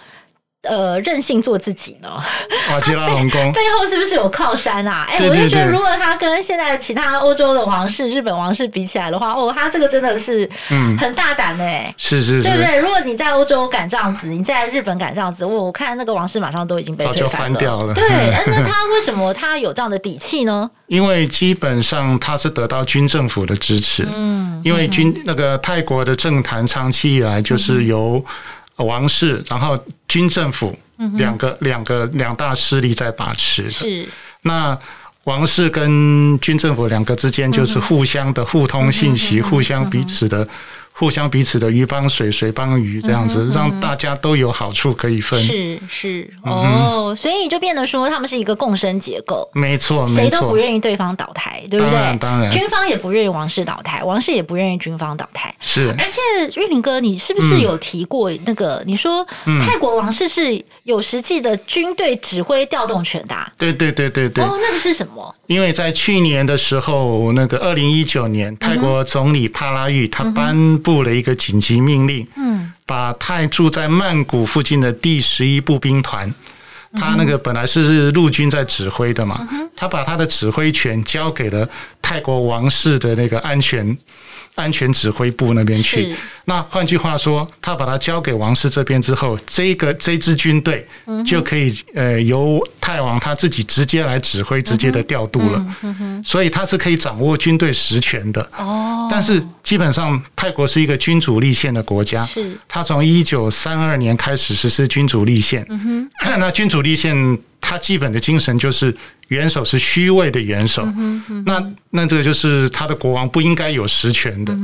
[0.69, 2.09] 呃任性做自己呢？
[2.71, 5.07] 瓦吉拉隆功 背后是不是有靠山啊？
[5.09, 12.77] 哎、欸，我就觉得如果他跟现在其他欧洲的王室、日本王室比起来的话，哦，他这个真的是嗯很大胆哎、欸，是是是，对不对？
[12.79, 17.95] 如果你在欧洲敢这样子，你在日本敢这样子，我我看那个王室马上都已经被推翻，翻掉了。
[17.95, 18.05] 对，
[18.47, 20.71] 那他为什么他有这样的底气呢？
[20.87, 28.25] 因为基本上他是得到军政府的支持，嗯，因为军那个泰国的政坛长期以来就是由
[28.85, 30.79] 王室，然后军政府
[31.15, 33.71] 两个两个两大势力在把持的。
[33.71, 34.07] 是
[34.43, 34.79] 那
[35.25, 40.47] 王室跟军政府两个之间就是互相的互通信息，互相彼此的。
[40.99, 45.39] 互相彼此的鱼帮水，水帮鱼，这样子、嗯、让大家都有好处可以分。
[45.43, 49.47] 是是哦，所以就变得说他们是一个共生结构。
[49.53, 51.93] 没错，谁都不愿意对方倒台，对不对？
[51.93, 55.55] 当然，当然，军方也不愿意王室倒台，王室也不愿意军方倒台。
[55.61, 56.21] 是，而且
[56.61, 58.77] 玉林哥，你是不是有提过那个？
[58.77, 59.27] 嗯、你说
[59.67, 63.53] 泰国王室是有实际的军队指挥调动权的、啊？
[63.59, 64.43] 对对对对对。
[64.43, 65.35] 哦，那个是什么？
[65.47, 76.33] 因为在去年的时候，那个二零一九年，泰国总理帕拉育他颁布了一个紧急命令，嗯，把泰驻在曼谷附近的第十一步兵团，
[76.93, 81.69] 他那个本来是陆军在指挥的嘛，他把他的指挥权交给了
[82.07, 83.99] 泰国王室的那个安全。
[84.57, 86.17] 安全指挥部那边去。
[86.47, 90.87] 那换句话说，他把它交给王室这边之后，这个这支军队
[91.27, 95.63] 就可以呃由泰王他自己直接来指挥，直接的调度了。
[96.25, 98.41] 所以他是可以掌握军队实权的。
[98.57, 99.07] 哦。
[99.11, 102.25] 但是基本上泰国是一个君主立宪的国家。
[102.25, 102.51] 是。
[102.67, 105.67] 他从一九三二年开始实施君主立宪。
[106.39, 107.39] 那君主立宪。
[107.61, 108.95] 他基本的精神就是
[109.29, 114.57] 元首是虚位的元首，嗯嗯、那那这个就是他的国王不应该有实权的。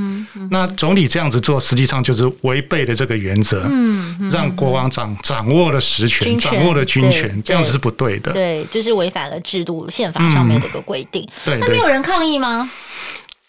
[0.50, 3.68] 那总理这样子做，实际上就是违背了这个原则，
[4.31, 8.33] 让国王掌掌握了实权，权掌握了军权，这样子是不对的。
[8.33, 11.28] 对，就是违反了制度宪法上面这个规定。
[11.44, 12.70] 对，那没有人抗议吗？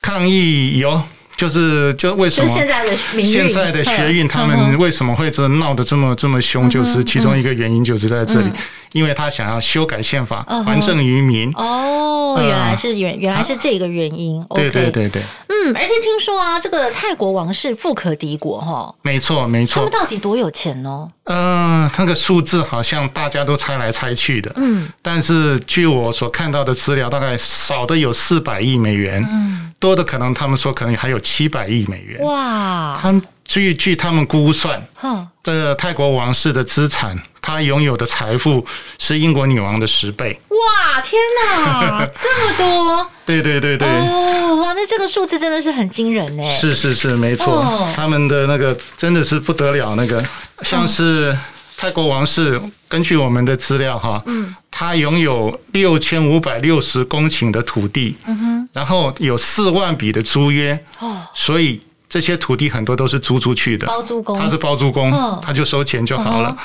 [0.02, 1.02] 抗议有。
[1.36, 6.70] 就是就为什么现在的现在的学运他们为什么会这闹得这么这么凶？
[6.70, 8.52] 就是其中一个原因就是在这里，
[8.94, 11.52] 因为他想要修改宪法，还政于民。
[11.56, 14.44] 哦，原来是原原来是这个原因。
[14.56, 15.22] 对对对对。
[15.48, 18.94] 嗯，而且听说啊，这个泰国王室富可敌国哈。
[19.02, 19.76] 没错没错。
[19.76, 21.08] 他们到底多有钱呢？
[21.26, 24.52] 嗯，那个数字好像大家都猜来猜去的。
[24.56, 24.88] 嗯。
[25.02, 29.24] 但是据我所看到的资料，大概少的有四百亿美元。
[29.32, 29.73] 嗯。
[29.84, 32.22] 多的可能，他们说可能还有七百亿美元。
[32.22, 32.98] 哇！
[33.02, 38.66] 他们据据他们估算，哼，这个泰国王室的资产，他拥有的财富
[38.98, 40.40] 是英国女王的十倍。
[40.48, 41.02] 哇！
[41.02, 43.06] 天哪， 这么多！
[43.26, 43.86] 对对对对。
[43.86, 46.44] 哦，哇，那这个数字真的是很惊人呢。
[46.50, 50.24] 是是是，没错，哦、他们的那个真的是不得了，那个
[50.62, 51.38] 像是。
[51.84, 66.56] 泰国王室根据我们的资料哈，嗯，他拥有六千五百六十公顷的土地，嗯哼，然后有四万笔的租约，哦，所以这些土地很多都是租出去的，包租公，他是包租公，他就收钱就好了。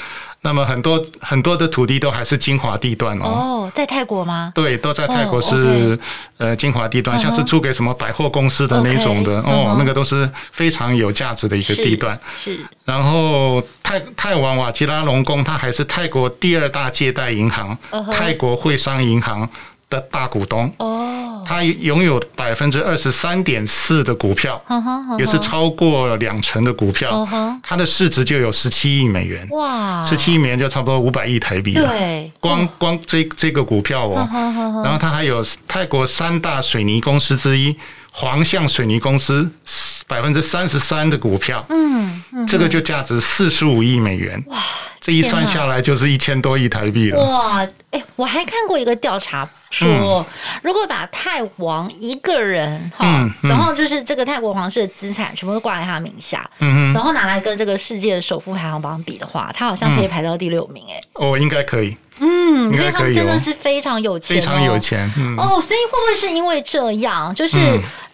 [0.40, 3.24] 那么很多很多的土地都还是精华地段哦。
[3.24, 4.53] 哦，在泰国吗？
[4.55, 5.98] 对，都在泰国是
[6.37, 12.18] 呃精华地段，像是租给什么百货公司的那种的哦，那个都是非常有价值的一个地段。
[12.42, 12.59] 是。
[12.85, 17.77] 然后泰泰王瓦吉拉隆宫，它还是泰国第二大借贷银行，
[18.12, 19.48] 泰国汇商银行
[19.88, 20.72] 的大股东。
[20.79, 21.14] 哦。
[21.46, 24.62] 他拥有百分之二十三点四的股票，
[25.18, 27.27] 也是超过两成的股票。
[27.62, 31.88] 它的市值就有十七亿美元，哇，十七亿美元就差不多五百亿台币了。
[31.88, 34.29] 对，光光这这个股票哦，
[34.85, 37.74] 然后他还有泰国三大水泥公司之一
[38.12, 39.51] 黄象水泥公司
[40.08, 44.42] 百分之三十三的股票，嗯，这个就价值四十五亿美元。
[44.48, 44.58] 哇。
[45.00, 47.24] 这一算下来就是一千多亿台币了。
[47.24, 50.24] 哇，哎，我还看过一个调查说，嗯、
[50.60, 60.84] 如果把泰王一个人哈，嗯嗯、然后就是这个泰国皇室的资产全部都挂在他名下，嗯、然后拿来跟这个世界的首富排行榜比的话，他好像可以排到第六名。
[60.90, 61.96] 哎，哦，应该可以。
[62.20, 65.11] 嗯，所以他们真的是非常有钱，哦，非常有钱。
[65.16, 67.35] 嗯、哦，所以会不会是因为这样？
[67.35, 67.59] 就是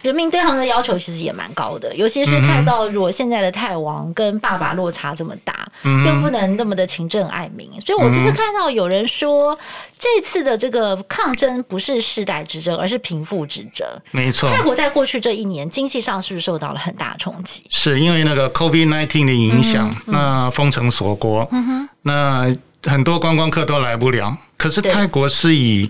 [0.01, 9.57] 人民对他们的要求其实也蛮高的，尤其是看到如果现在的泰王跟爸爸落差这么大，嗯、又不能那么的勤政爱民，所以我这次看到有人说，
[9.97, 13.87] 这次的这个抗争不是世代之争，而是贫富之争。
[14.11, 17.63] 没错，泰国在过去这一年经济上是不是受到了很大的冲击？
[17.69, 22.55] 是因为那个 COVID-19 的影响，那封城锁国，嗯、哼那。
[22.85, 25.89] 很多观光客都来不了，可是泰国是以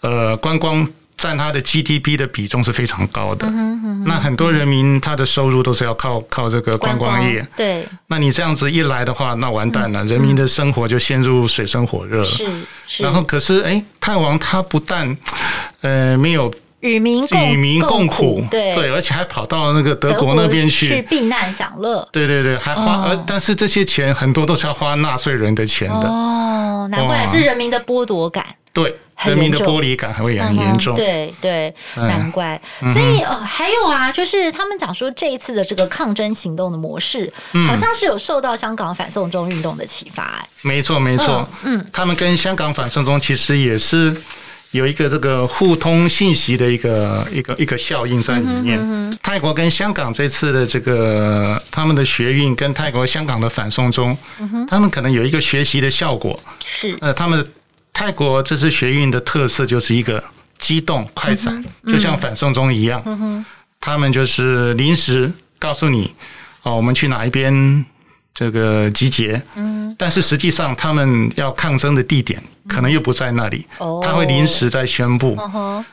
[0.00, 3.46] 呃观光占它的 GDP 的比重是非常高的。
[4.06, 7.46] 那很多人民他的收入都是要靠靠这个观光业。
[7.56, 7.86] 对。
[8.08, 12.22] 那你这样子一来的话，那完蛋了，人民的生活就陷入水深火热。
[12.24, 12.46] 是
[12.86, 13.02] 是。
[13.02, 15.16] 然后可是哎，泰王他不但
[15.80, 16.52] 呃没有。
[16.84, 18.74] 与民与民共苦，对。
[18.74, 26.06] 对，而且还跑到那个德国那边去去避难享乐，对对对，还花，而但是这些钱很多都是要花纳税人的钱的。
[26.06, 28.44] 哦，难怪这人民的剥夺感，
[28.74, 28.94] 对，
[29.24, 32.60] 人民的剥离感还会很严重，对对，难怪。
[32.88, 37.32] 所以呃，还有啊，就是他们讲说这一次的这个抗争行动的模式，
[37.66, 44.14] 好像是有受到香港反送中运动的启发，哎，没错没错，嗯，他们跟香港反送中其实也是。
[44.74, 48.76] 有一个这个互通信息的一个一个一个效应在里面。
[48.80, 56.38] 嗯嗯、泰国跟香港这次的这个他们的学运跟泰国香港的反送中，嗯、他们可能有一个学习的效果。
[56.58, 57.46] 是呃，他们
[57.92, 60.22] 泰国这次学运的特色就是一个
[60.58, 63.00] 机动快闪，就像反送中一样。
[63.06, 63.46] 嗯、哼
[63.80, 66.12] 他们就是临时告诉你，
[66.64, 67.86] 哦，我们去哪一边
[68.34, 69.40] 这个集结。
[69.54, 72.42] 嗯，但是实际上他们要抗争的地点。
[72.66, 73.66] 可能又不在那里，
[74.02, 75.36] 他会临时再宣布，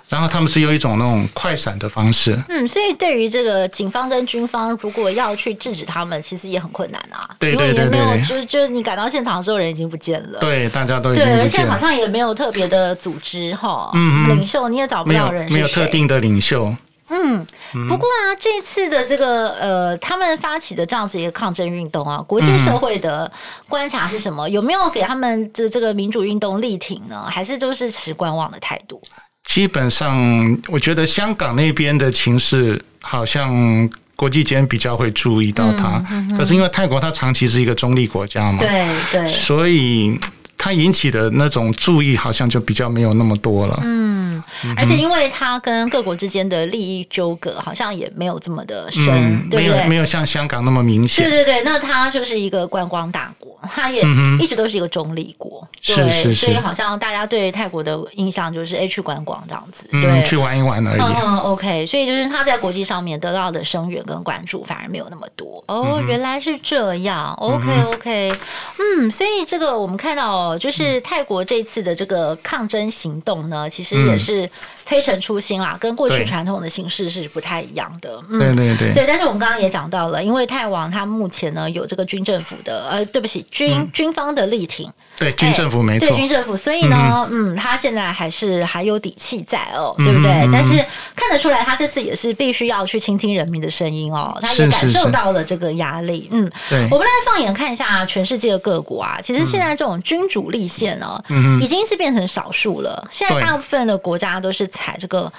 [0.08, 2.42] 然后他们是用一种那种快闪的方式。
[2.48, 7.30] 嗯，所以对于这个警方跟军方，如果要去制止他们，其实也很困难啊。
[7.38, 10.40] 对对对对，就是就是你赶到现场的时候，人已经不见了。
[10.40, 11.44] 对，大家都已经不见了。
[11.44, 16.74] 对，而且好像也没有特别的组织哈，嗯，领袖你也找不到人，没有特定的领袖。
[17.12, 17.46] 嗯，
[17.90, 23.30] 不过啊，这次的这个呃，他们发起的这样子一个抗争运动啊，国际社会的
[23.68, 24.48] 观察是什么？
[24.50, 27.26] 有没有给他们这这个民主运动力挺呢？
[27.30, 29.02] 还是都是持观望的态度？
[29.44, 30.16] 基本上，
[30.68, 36.02] 我觉得香港那边的情势，好像国际间比较会注意到它。
[36.12, 40.18] 嗯嗯、可是因为泰国它长期是一个中立国家嘛，对对，所以
[40.58, 43.80] 它引起的那种注意，好像就比较没有那么多了。
[43.84, 44.21] 嗯。
[44.78, 49.88] 而且，因为他跟各国之间的利益纠葛好像也没有这么的深，嗯、对不对？
[49.88, 51.24] 没有像香港那么明显。
[51.30, 54.04] 对对对，那他就是一个观光大国，他也
[54.40, 56.46] 一直都是一个中立国，是是是。
[56.46, 61.02] 所以好像大家对泰国的印象就是哎，去观光这样子，对，嗯、去玩一玩而已。
[61.02, 61.86] 嗯，OK。
[61.86, 65.64] 所以就是他在国际上面得到的声援跟关注反而没有那么多。
[65.68, 67.34] 哦，原来是这样。
[67.40, 68.34] OK OK。
[68.80, 74.31] 嗯，所以这个我们看到，就是泰国这次的这个抗争行动呢，其实也是。
[74.86, 78.22] 推陈出新啦，跟过去传统的形式是不太一样的。
[78.30, 79.06] 嗯、对对对，对。
[79.08, 84.92] 但是我们刚刚也讲到了，因为泰王他目前呢有这个军政府的，呃，对不起，军、嗯、军方的力挺。
[85.18, 90.50] 对军政府没错，对军政府，所以呢，嗯，他现在还是还有底气在哦，对不对？
[90.52, 90.74] 但是
[91.16, 96.28] 看得出来，他这次也是必须要去倾听人民的声音哦，他也感受到了这个压力。
[96.32, 96.88] 嗯，对。
[96.90, 101.24] 我们来放眼看一下全世界的各国啊，其实现在这种君主立宪呢，
[101.62, 103.08] 已经是变成少数了。
[103.12, 105.32] 现在大部分的国大家都是踩这个。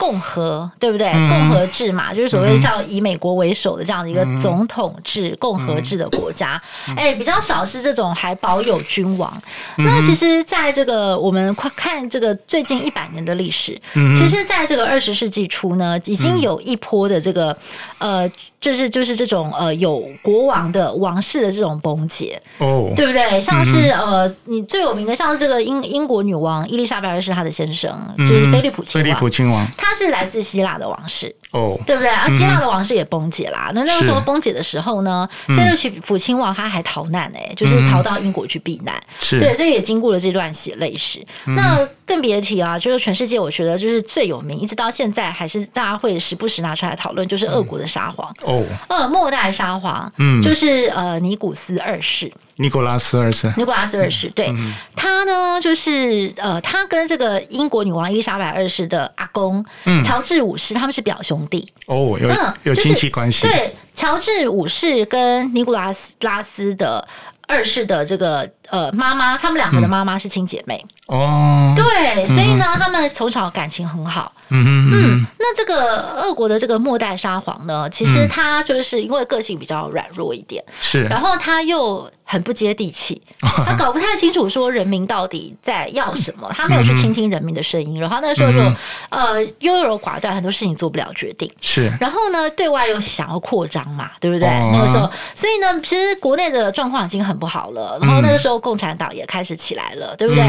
[0.00, 1.08] 共和对不对？
[1.08, 6.60] 嗯、共和制嘛，就是所谓像以美国为首的这样的一个总统制、嗯、共和制的国家，
[6.96, 9.30] 哎、嗯，比较少是这种还保有君王。
[9.76, 17.54] 嗯、那其实，在这个我们快看这个最近一百年的历史，嗯、其实在这个二十世纪初呢，已经有一波的这个
[17.98, 18.30] 呃。
[18.60, 22.38] 就是就是这种呃有国王的王室的这种崩解。
[22.58, 23.40] 哦，对不对？
[23.40, 29.66] 像是呃你最有名的像是这个英英国女王伊丽莎白二世她的先生就是菲利普亲王，菲利普亲王。
[29.78, 32.08] 他是来自希腊的王室哦，对不对？
[32.10, 33.70] 啊希腊的王室也崩解啦。
[33.74, 39.38] 那那个时候崩解的时候呢，菲利普亲王他还逃难哎，就是逃到英国去避难，是。
[39.38, 41.24] 对，所以也经过了这段血泪史。
[41.44, 48.28] 那更别提啊，就是全世界我觉得就是最有名，一直到现在还是大家会时不时拿出来讨论，就是俄国的沙皇。
[48.42, 67.06] 哦，呃，末代沙皇，嗯，就是呃，尼古斯二世，尼古拉斯二世，尼古拉斯二世，对，嗯、他呢，就是呃，他跟这个英国女王伊丽莎白二世的阿公，嗯，乔治五世，他们是表兄弟，哦，有、嗯、有亲戚关系，对，乔治五世跟尼古拉斯拉斯的
[67.50, 70.80] 二世的这个呃妈妈，他们两个的妈妈是亲姐妹。
[70.86, 74.32] 嗯哦，对，所以呢，他们从小感情很好。
[74.50, 75.26] 嗯嗯嗯。
[75.36, 88.72] 那这个俄国的这个末代沙皇呢，其实他就是因为个性比较软弱一点，是，然后他又很不接地气，他搞不太清楚说人民到底在要什么， 他没有去倾听人民的声音，然后那个时候又
[89.08, 91.52] 呃优柔寡断，很多事情做不了决定。
[91.60, 94.48] 是，然后呢，对外又想要扩张嘛，对不对？
[94.72, 100.44] 那个时候，所以呢，其实国内的状况已经很不好了，然后那个时候共产党也开始起来了，对不对？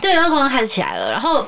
[0.00, 1.44] 对，俄国开始起来了，然后，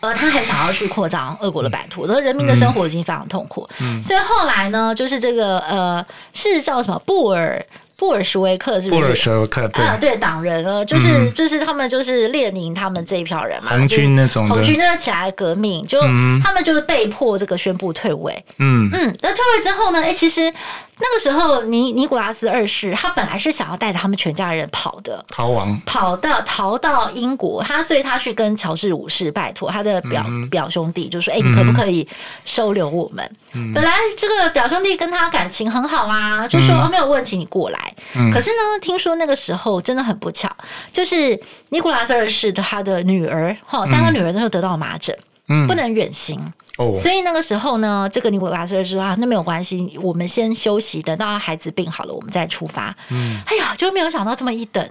[0.00, 6.04] 呃，他还想要去扩张俄国的版图，那、嗯、人民的生活已经非常痛苦，嗯、所以后来呢，就是这个呃，
[6.34, 7.64] 是叫什么布尔
[7.96, 9.00] 布尔什维克是不是？
[9.00, 9.82] 布尔什维克对。
[9.82, 18.44] 啊，对党人呢，就是、嗯、就是他们就是列宁他们这一票人嘛，红军那种，红军那起来革命，就、嗯、他们就是被迫这个宣布退位。
[18.58, 18.90] 嗯。
[18.92, 20.00] 嗯，那退位之后呢？
[20.00, 20.52] 哎、欸，其实。
[20.98, 27.62] 那个时候，尼尼古拉斯二世他本来是想要带着他们全家人跑的，逃亡，跑到逃到英国。
[27.62, 32.08] 他所以他去跟乔治五世拜托他的表、嗯、表兄弟，就说：“哎、欸，你可不可以
[32.46, 37.94] 收留我们？”嗯、本来这个表兄弟跟他感情很好啊，就说：“哦，没有问题，你过来。
[38.14, 40.50] 嗯”可是呢，听说那个时候真的很不巧，
[40.90, 45.14] 就是尼古拉斯二世的他的女儿哈，三个女儿那时候得到了麻疹，
[45.48, 46.40] 嗯，不能远行。
[46.78, 46.94] Oh.
[46.94, 52.94] 所以那个时候呢，这个尼古拉斯就说啊，那没有关系，我们先休息，等到孩子病好了，我们再出发。
[53.08, 54.84] 嗯，哎呀，就没有想到这么一等，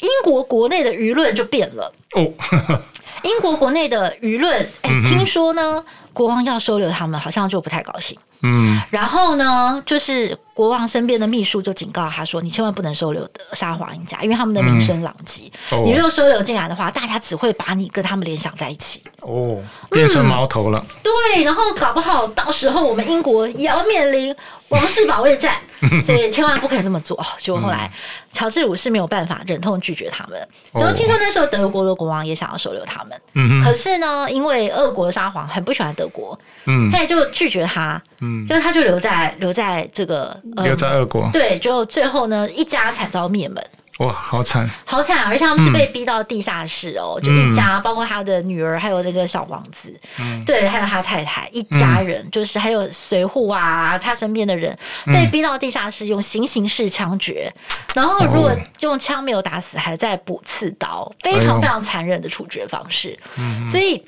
[0.00, 1.90] 英国国内的舆论就变了。
[2.12, 2.78] 哦，oh.
[3.24, 5.82] 英国国内的舆论，哎、欸，听说呢，
[6.12, 8.18] 国王要收留他们，好像就不太高兴。
[8.42, 15.50] 嗯，然后呢，就是国王身边的秘书就警告他说：“你千万不能收留沙皇一家，因为他们的名声狼藉。
[15.70, 19.02] 嗯哦、你如果收留进来的话，大家只会把你跟他们联想在一起。
[19.20, 19.58] 哦，
[19.90, 20.96] 变成矛头了、嗯。
[21.02, 24.34] 对，然后搞不好到时候我们英国也要面临
[24.68, 25.56] 王室保卫战，
[26.02, 27.18] 所以千万不可以这么做。
[27.38, 27.90] 结果后来
[28.32, 30.38] 乔治五世没有办法，忍痛拒绝他们。
[30.72, 38.00] 然后听说那时候德国的国王也想要收留他们，嗯、可是呢，因为俄国的沙皇很不喜欢德国，嗯，他也就拒绝他。
[38.22, 43.64] 嗯，就是他就留在留在这个、呃、留在俄国，对，就最后呢一家惨遭灭门。
[43.98, 45.26] 哇，好惨，好惨！
[45.26, 54.74] 而且他们是被逼到地下室哦，嗯、就一家，包括他的女儿，还有那个小王子，嗯，对，还有他太太，一家人，嗯、就是还有随扈啊，他身边的人，
[55.04, 57.52] 被逼到地下室，用行刑式枪决，
[57.94, 63.18] 然后如果用枪没有打死，还在补刺刀，非常非常残忍的处决方式。
[63.36, 64.02] 嗯，所以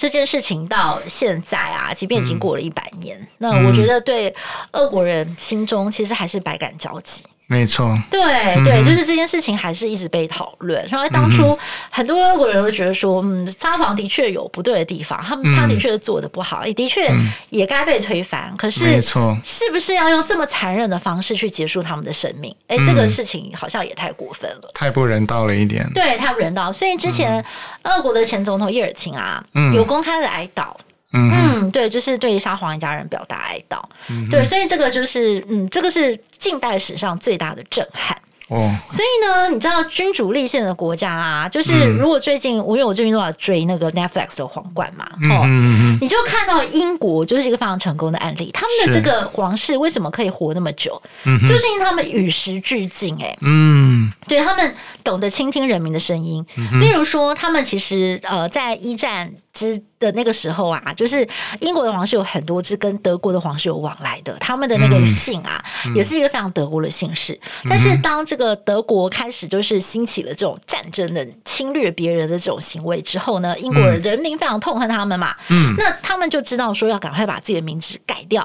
[0.00, 4.34] 这件事情到现在啊，即便已经过了一百年，嗯、那我觉得对
[4.72, 7.22] 俄国人心中其实还是百感交集。
[7.50, 8.22] 没错，对
[8.62, 10.88] 对，就是这件事情还是一直被讨论。
[10.88, 11.58] 因为当初
[11.90, 17.12] 很多俄国人都觉得说，嗯，沙皇的确有不对的地方，他们他的确做的不好，也的确
[17.48, 18.54] 也该被推翻。
[18.56, 22.54] 可是，没错，是不是要用这么残忍的方式去结束他们的生命？
[22.68, 25.84] 哎，这个事情好像也太过分了，太不人道了一点。
[25.92, 26.70] 对，太不人道。
[26.70, 27.44] 所以之前
[27.82, 30.68] 俄国的前总统叶尔钦啊，嗯有公开的哀悼。
[31.12, 33.82] 嗯，嗯，对，就是对沙皇一家人表达哀悼。
[34.08, 38.16] 嗯、对，所以这个就是，嗯，这个是近代史上最大的震撼。
[38.48, 59.32] 哦，所以呢，你知道君主立宪的国家啊，就是如果最近，我、嗯、因为我最近都在追那个 Netflix 的皇冠嘛，哦，嗯、你就看到英国就是一个非常成功的案例，他们的这个皇室为什么可以活那么久，是就是因为他们与时俱进，哎，嗯，对他们懂得倾听人民的声音，嗯、例如说，他们其实呃在一战。
[59.52, 61.26] 之的那个时候啊，就是
[61.60, 67.32] 英国的皇室有很多是跟德国的皇室有往来的，他们的那个姓啊，嗯、也是一个非常德国的姓氏。
[67.64, 78.44] 嗯、但是当这个德国开始就是兴起了这种战争的侵略别人的这种行为之后呢，英国人民非常痛恨他们嘛，嗯，那他们就知道说要赶快把自己的名字改掉，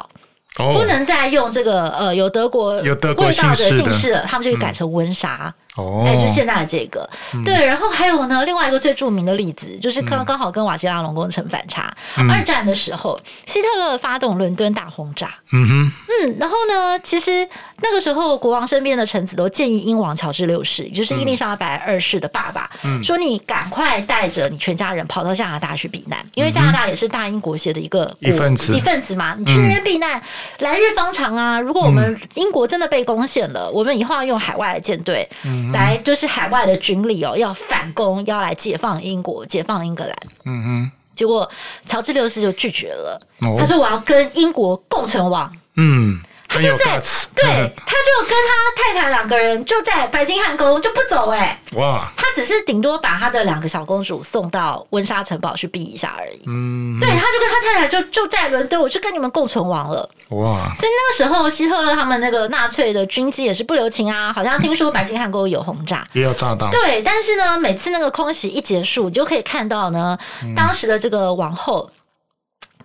[0.58, 5.53] 哦、不能再用这个呃有德国有德国味道的姓氏了，他们就会改成温莎。
[5.60, 11.93] 嗯哦，哎，就现在的这个，嗯、对，然后还有呢，另外一个最著名的例子，就是刚刚好跟瓦基拉隆功成反差。
[12.17, 15.36] 嗯、二战的时候，希特勒发动伦敦大轰炸。
[15.51, 17.47] 嗯哼，嗯，然后呢，其实
[17.82, 30.23] 那个时候国王身边的臣子都建议英王乔治六世，也就是伊丽莎白二世的爸爸，嗯、说你赶快带着你全家人跑到加拿大去避难，因为加拿大也是大英国协的一个一份子，一份子嘛，你去那边避难，嗯、
[30.59, 31.59] 来日方长啊。
[31.59, 35.28] 如果我们英国真的被攻陷了，我们以后要用海外的舰队。
[35.43, 40.16] 嗯来就是海外的军力哦，要反攻，要来解放英国，解放英格兰。
[40.45, 41.49] 嗯哼，结果
[41.86, 45.51] 乔治六世就拒绝了，哦、他说我要跟英国共存亡。
[45.76, 46.20] 嗯。
[46.48, 47.00] 他就在，
[47.36, 47.43] 对，
[47.86, 70.18] 他就跟他太太两个人就在白金汉宫就不走哎，哇，他只是顶多把他的两个小公主送到温莎城堡去避一下而已，嗯，对，他就跟他太太就就在伦敦，我就跟你们共存亡了，哇，所以那个时候希特勒他们那个纳粹的军机也是不留情啊，好像听说白金汉宫有轰炸，也有炸弹，对，但是呢，每次那个空袭一结束，你就可以看到呢，
[70.56, 71.89] 当时的这个王后。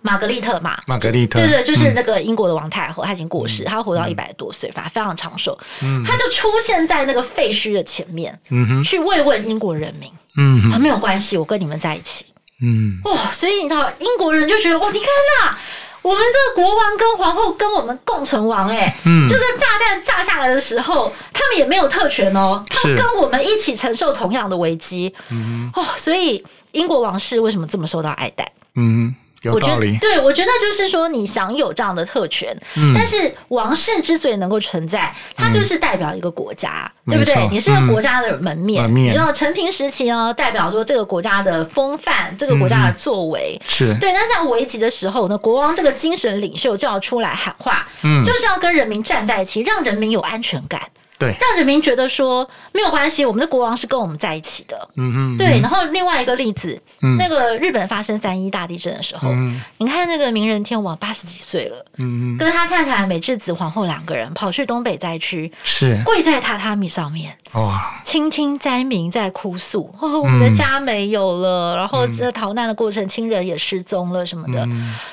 [0.01, 5.57] 玛格丽特嘛，玛格丽特，对对，就是那个英国的王太后，她已经过世，她活到一百多岁，反正非常长寿。
[5.81, 10.11] 嗯，她就出现在那个废墟的前面，嗯哼，去慰问英国人民。
[10.37, 12.25] 嗯，没有关系，我跟你们在一起。
[12.61, 15.57] 嗯，哇，所以你知道英国人就觉得哇，你看呐，
[16.01, 25.13] 我们这个国王跟皇后跟我们共存亡，哎，嗯，就是炸弹炸下来的时候，他们也没有特权哦，他们跟我们一起承受同样的危机。
[25.29, 28.51] 嗯，哦，所以英国王室为什么这么受到爱戴？
[28.75, 29.13] 嗯。
[29.41, 29.97] 有道理。
[29.97, 37.47] 对，我觉得就是说，你享有这样的特权，嗯、但是王室之所以能够存在，它就是代表一个国家，嗯、对不对？
[37.49, 38.83] 你是个国家的门面。
[38.85, 44.13] 嗯、你知道承平时期哦，代表说这个国家的风范，这个国家的作为、嗯、是对。
[44.13, 50.81] 但是在危急的时候呢，国王这个精神领袖就要出来喊话，嗯，就是要跟人民站在一起，让人民有安全感。
[51.21, 54.89] 对，让人民觉得说没有关系，我们的国王是跟我们在一起的。
[54.95, 55.61] 嗯嗯，对。
[55.61, 66.01] 然后另外一个例子，嗯，那个日本发生三一大地震的时候，嗯，你看那个明仁天王八十几岁了，嗯，跟他太太美智子皇后两个人跑去东北灾区，是。
[66.03, 74.67] 跪在榻榻米上面，哇，倾听灾民在哭诉， 哦，我们的家没有了，然后这逃难的过程，亲人也失踪了什么的，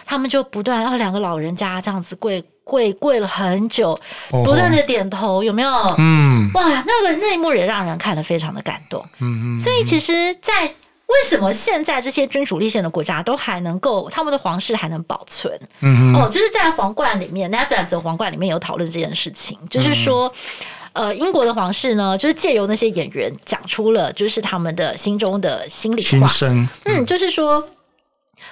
[0.06, 2.42] 他们就不断，然后两个老人家这样子跪。
[2.68, 3.98] 跪跪了很久，
[4.28, 5.70] 不断的点头，有没有？
[5.96, 9.02] 嗯，哇，那个那一幕也让人看得非常的感动。
[9.20, 9.58] 嗯嗯。
[9.58, 15.58] 所以其实，在为什么现在这些君主立宪的国家都还能够，他们的皇室还能保存？
[15.80, 20.30] 嗯哦，就是在皇冠里面，Netflix 的皇冠里面有讨论这件事情，就是说，
[20.92, 26.28] 呃，英国的皇室呢，就是借由那些演员讲出了，就是他们的心中的心里话。
[26.84, 27.66] 嗯，就是说。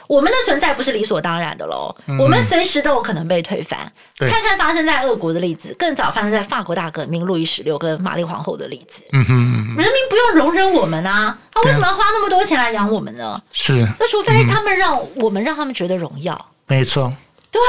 [0.06, 3.90] 我们的存在不是理所当然的喽，嗯、我们随时都有可能被推翻。
[4.18, 9.02] 看看发生在俄国的例子，更早发生在法国大革命路易十六跟玛丽皇后的例子。
[9.12, 13.42] 嗯哼嗯哼，人民不用容忍我们啊，他为什么要花那么多钱来养我们呢？
[13.52, 16.46] 是，那除非他们让我们让他们觉得荣耀。
[16.66, 17.12] 没错，
[17.50, 17.60] 对，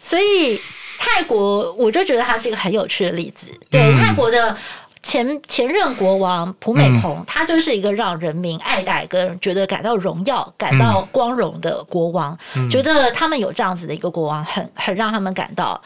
[0.00, 0.60] 所以
[0.98, 3.46] 泰国我就觉得它是一个很有趣的例子。
[3.70, 4.56] 对，嗯、泰国的。
[5.02, 12.38] 前前任国王普美蓬，嗯、他就是一个让人民爱戴跟觉得感到荣耀、感到光荣的国王。
[12.54, 15.80] 嗯、觉得他们有这样子的一个国王很，很很让他们感到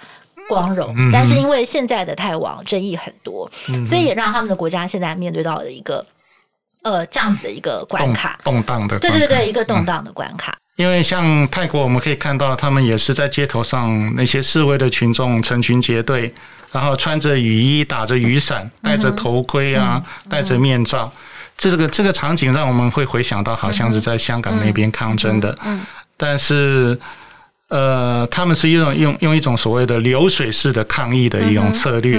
[0.48, 0.94] 光荣。
[0.98, 6.04] 嗯、但是因为现在的泰王争议很多，嗯、所以也让他们的国家现在面对到了一个
[6.82, 10.56] 呃这样子的一个关卡，动荡的，对对对，一个动荡的关卡。
[10.76, 16.34] 因为像泰国，我们可以看到他们也是在街头上那些示威的群众成群结队。
[16.76, 21.10] 然后穿着雨衣，打着雨伞，戴着头盔啊，戴着面罩，
[21.56, 25.56] 这个这个场景让我们会回想到，好像是在香港那边抗争的。
[26.18, 26.98] 但是，
[27.68, 32.18] 呃，他们是一种用用一种所谓的流水式的抗议的一种策略，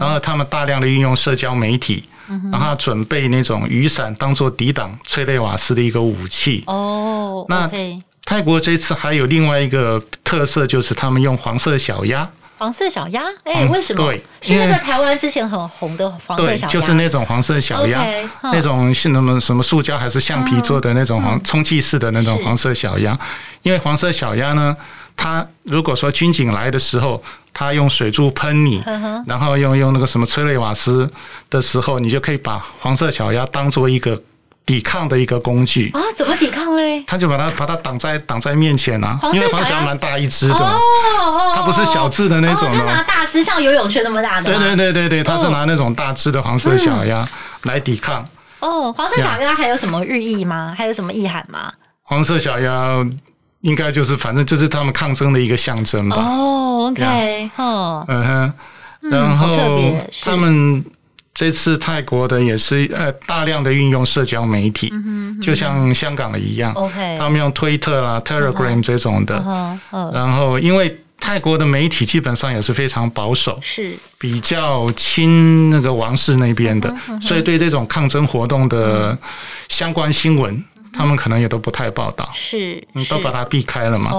[0.00, 2.04] 然后他们大量的运用社交媒体，
[2.52, 6.62] 然后准备那种雨伞当做抵挡催泪瓦斯的一个武器。
[6.68, 7.68] 哦，那
[8.24, 12.28] 泰国这次还有另外一个特色，就是他们用黄色小鸭。
[12.58, 14.04] 黄色小鸭，哎、欸，为什么？
[14.04, 23.16] 对，是那个台湾之前很红的黄色小鸭，就是那种黄色小鸭，okay, 那种是什么什么塑胶还是橡皮做的那种黄充气式的那种黄色小鸭。
[23.62, 24.76] 因为黄色小鸭呢，
[25.16, 27.22] 它如果说军警来的时候，
[27.54, 28.82] 它用水柱喷你，
[29.26, 31.08] 然后用用那个什么催泪瓦斯
[31.48, 34.20] 的时候，你就可以把黄色小鸭当做一个。
[34.68, 36.00] 抵抗的一个工具啊？
[36.14, 37.02] 怎么抵抗嘞？
[37.06, 40.78] 他就把它把它挡在挡在面前啊，因为黄小鸭蛮大一只的，哦，
[41.54, 44.44] 它不是小只的那种，他拿大只，像游泳圈那么大的。
[44.44, 47.26] 对对对对对，他是拿那种大只的黄色小鸭
[47.62, 48.22] 来抵抗。
[48.60, 50.74] 哦，黄色小鸭还有什么寓意吗？
[50.76, 51.72] 还有什么意涵吗？
[52.02, 53.02] 黄色小鸭
[53.62, 56.16] 应该就是反正就是他们抗争的一个象征吧。
[56.16, 59.56] 哦，OK，哦嗯哼，然后
[60.22, 60.84] 他们。
[61.38, 64.92] 这次泰国的也是呃大量的运用社交媒体，
[65.40, 66.74] 就像香港的一样，
[67.16, 69.36] 他们用推特啦、Telegram 这种的，
[70.12, 73.92] 然后因为泰国的媒体基本上也是非常保守，是。
[74.18, 79.16] 比较亲那个王室那边的，所以对这种抗争活动的
[79.68, 84.10] 相关新闻，他们可能也都不太报道，是，都把它避开了嘛。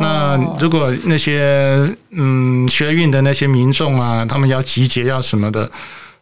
[0.00, 5.70] 那如果那些嗯学运的那些民众啊，他们要集结要什么的。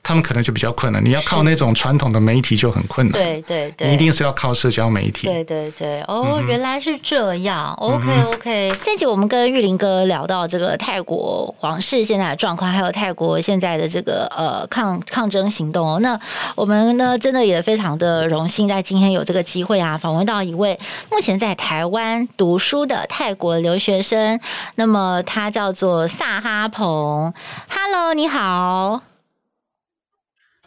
[0.04, 3.14] 他们可能就比较困难，你要靠那种传统的媒体就很困难。
[3.14, 5.26] 对对对，你一定是要靠社交媒体。
[5.26, 7.72] 对对对，哦，原来是这样。
[7.78, 15.98] OK OK，这集我们跟玉林哥聊到这个泰国皇室现在的状况，还有泰国现在的这个呃抗抗争行动哦。
[16.00, 16.20] 那
[16.54, 20.78] 我们呢，真的也非常的荣幸，在今天有这个机会啊，访问到一位
[21.10, 24.38] 目前在台湾读书的泰国留学生。
[24.74, 27.32] 那么他叫做萨哈蓬。
[27.70, 29.13] Hello，你好。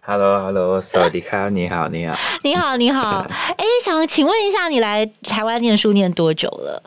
[0.10, 0.80] Hello，Hello，
[1.12, 3.28] 迪卡，你好，你好，你好，你好。
[3.58, 6.82] 哎，想请问一下，你来台湾念书念多久了？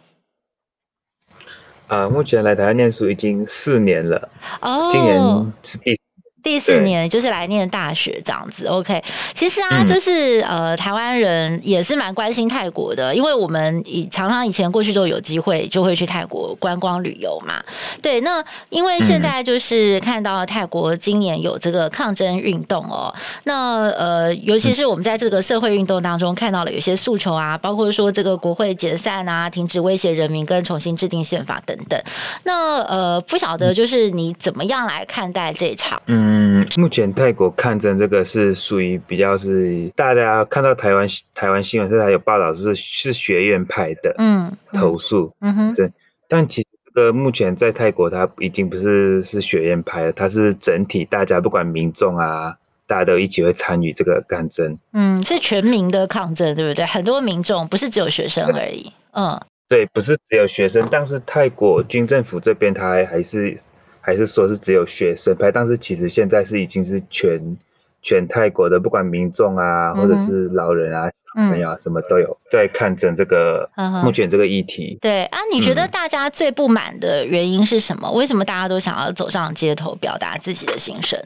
[1.89, 4.31] 啊，目前来台湾念书已经四年了。
[4.63, 6.00] 哦，今年是第
[6.43, 9.03] 第四年就是来念大学这样子，OK。
[9.35, 17.63] 其实啊，就是呃，台湾人也是蛮关心泰国的，因为我们以常常以前过去都有机会就会去泰国观光旅游嘛。
[18.01, 23.15] 对，那因为现在就是看到泰国今年有这个抗争运动哦，
[23.45, 32.01] 那呃，尤其是我们在这个社会运动当中看到了有些诉求啊，包括说这个国会解散啊，停止威胁人民跟重新制定宪法等等。
[32.45, 36.01] 那呃，不晓得就是你怎么样来看待这场？
[36.07, 36.30] 嗯。
[36.33, 45.91] 嗯，目前泰国抗争这个是属于比较是大家看到台湾台湾新闻是还有报道是是学院派的嗯投诉嗯哼，这
[46.29, 52.57] 但其实这个目前在泰国它已经不是是学院派了，它是整体大家不管民众啊，
[52.87, 56.87] 大家都一起会参与这个抗争，嗯，是全民的抗争对不对？
[56.87, 63.57] 很多民众不是只有学生而已，嗯，对，不是只有学生，但是泰国军政府这边他还还是。
[64.01, 67.57] 还是说是只有学生派，但是其实现在是已经是全
[68.03, 73.69] 全泰国的，不管民众啊，或者是老人啊、小朋友啊，什么都有在看诊这个
[74.03, 74.97] 目前这个议题。
[75.03, 78.11] 对啊，你觉得大家最不满的原因是什么？
[78.13, 81.19] 为什么大家都想要走上街头表达自己的心声？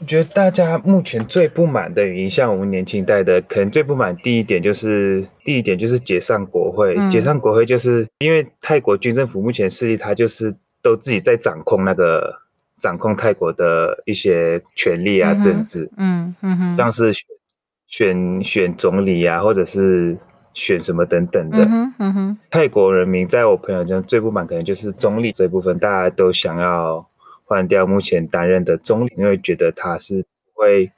[0.00, 10.54] 我觉得大家目前最不满的原因，像我们年轻代的，可能最不满第一点就是第一点就是解散国会，解散国会就是因为泰国军政府目前势力，它就是。
[10.84, 12.42] 都自己在掌控那个
[12.78, 17.26] 掌控泰国的一些权力啊，政治，嗯嗯哼，像是选
[17.88, 20.16] 选选总理啊，或者是
[20.52, 21.64] 选什么等等的，
[21.98, 27.08] 嗯哼，泰国人民在我朋友中最不满，可能就是总理这一部分，大家都想要
[27.44, 30.92] 换掉目前担任的总理，因为觉得他是不会。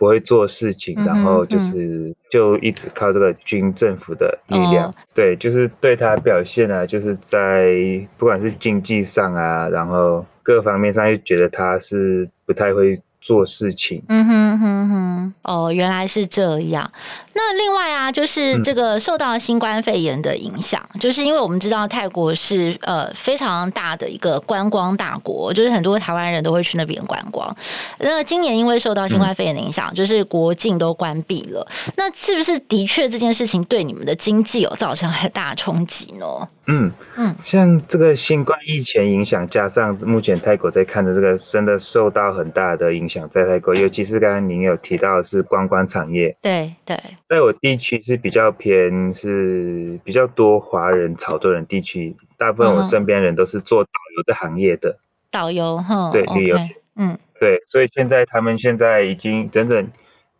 [0.00, 7.76] 不会做事情，然后就是就一直靠这个军政府的力量，对，就是对他表现啊，就是在
[8.16, 13.02] 不管是经济上啊，然后各方面上，就觉得他是不太会。
[13.20, 16.90] 做事情，嗯哼哼哼，哦，原来是这样。
[17.32, 27.54] 那另外啊，就是这个受到新冠肺炎的影响，嗯、就是因为我们知道泰国是呃非常大的一个观光大国，就是很多台湾人都会去那边观光。
[27.98, 31.66] 那今年因为受到新冠肺炎的影响，嗯、就是国境都关闭了。
[31.96, 36.26] 那是不是的确这件事情对你们的经济有造成很大冲击呢？
[36.66, 36.92] 嗯。
[37.16, 46.96] 嗯，像这个新冠疫情影响，加上目前泰国在看的这个，真的受到很大的影响，在泰国，尤其是刚刚您有提到的是观光产业，对对，
[47.26, 54.98] 在我地区是比较偏是比较多华人潮州人地区，大部分我身边人都是做导游这行业的，
[55.30, 56.56] 导游哈，对旅游，
[56.96, 59.88] 嗯，对，所以现在他们现在已经整整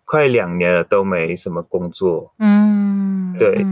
[0.04, 3.66] 快两年了，都没什么工作，嗯，对。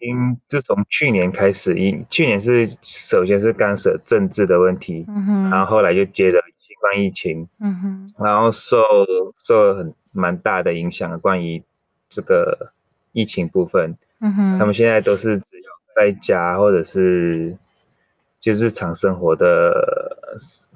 [0.00, 8.78] 因自从去年开始，因去年是首先是干涉政治的问题，嗯、哼然后后来就接着新冠疫情，嗯、哼然后受
[9.38, 11.18] 受了很蛮大的影响。
[11.20, 11.62] 关于
[12.08, 12.72] 这个
[13.12, 17.56] 疫情部分，嗯、哼他们现在都是只有在家或者是
[18.40, 20.16] 就日常生活的，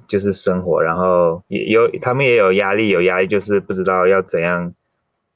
[0.07, 4.73] 就是生活，然后也有他们也有压力，有压力就是不知道要怎样。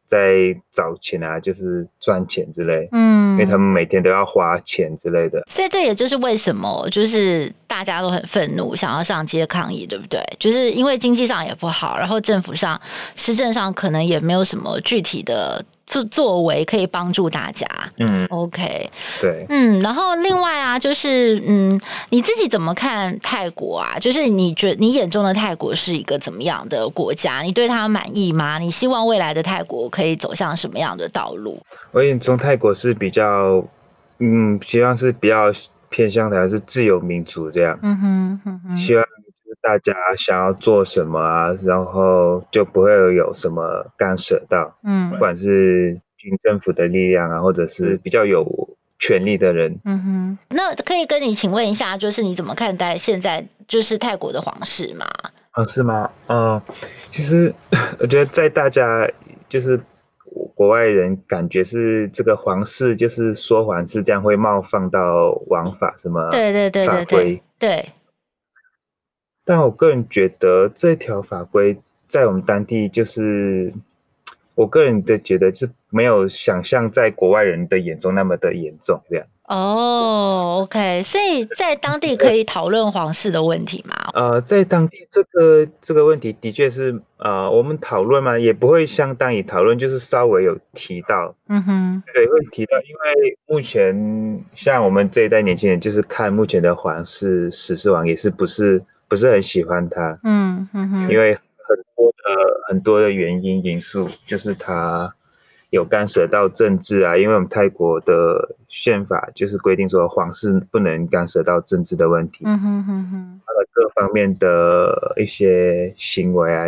[0.08, 10.20] 在找钱啊，就是赚钱之类，嗯，因为他们每天都要花钱之类的，所以这也就是为什么，就是大家都很愤怒，想要上街抗议，对不对？
[10.40, 12.80] 就是因为经济上也不好，然后政府上、
[13.16, 15.64] 市政上可能也没有什么具体的。
[15.88, 17.66] 作作为可以帮助大家，
[17.98, 18.90] 嗯，OK，
[19.22, 21.80] 对，嗯，然后另外啊，就是嗯，
[22.10, 23.98] 你自己怎么看泰国啊？
[23.98, 27.42] 就是你觉你眼中的泰国是一个怎么样的国家？
[27.42, 28.60] 你对它满意吗？
[28.60, 31.58] 你希望未来的泰国可以走向什么样的道路？
[31.92, 33.66] 我眼中泰国是比较，
[34.20, 35.52] 嗯，希望是比较
[35.90, 39.04] 偏向的还是自由民主这样，嗯哼，嗯哼，希望。
[39.62, 48.46] 大家想要做什么啊，然后就不会有什么干涉到，嗯，不管是军政府的力量啊，或者是比较有
[49.00, 50.38] 权力的人，嗯哼。
[50.50, 55.06] 那可以跟你请问一下，就是你怎么看待现在就是泰国的皇室吗？
[55.52, 56.10] 皇室吗？
[56.28, 56.62] 嗯，
[57.12, 57.54] 其实
[58.00, 59.10] 我觉得在大家
[59.50, 59.80] 就是
[60.56, 66.30] 国外人感觉是这个皇室就是说皇室这样会冒犯到王法什么？
[66.30, 67.90] 对对对对对对。
[69.48, 73.74] 但我个人觉得这条法规在我们当地，就是
[74.56, 79.26] 我个人的觉得是没有想象在国外人的眼中那么的严重这样。
[79.46, 83.96] 哦，OK，所以在当地可以讨论皇室的问题吗？
[84.14, 98.84] 呃，在当地这个这个问题的确是呃，我们讨论嘛，也不会相当于讨论，就是稍微有提到，嗯哼，对，会提到，因为目前像我们这一代年轻人，就是看目前的皇室十四王也是不是。
[99.08, 105.14] 不是很喜欢他，嗯嗯哼，因为很多的很多的原因因素，就是他
[105.70, 112.44] 有干涉到政治啊，因为我们泰国的宪法就是规定说皇室不能干涉到政治的问题。
[112.46, 116.68] 嗯哼哼哼，他的各方面的一些行为啊，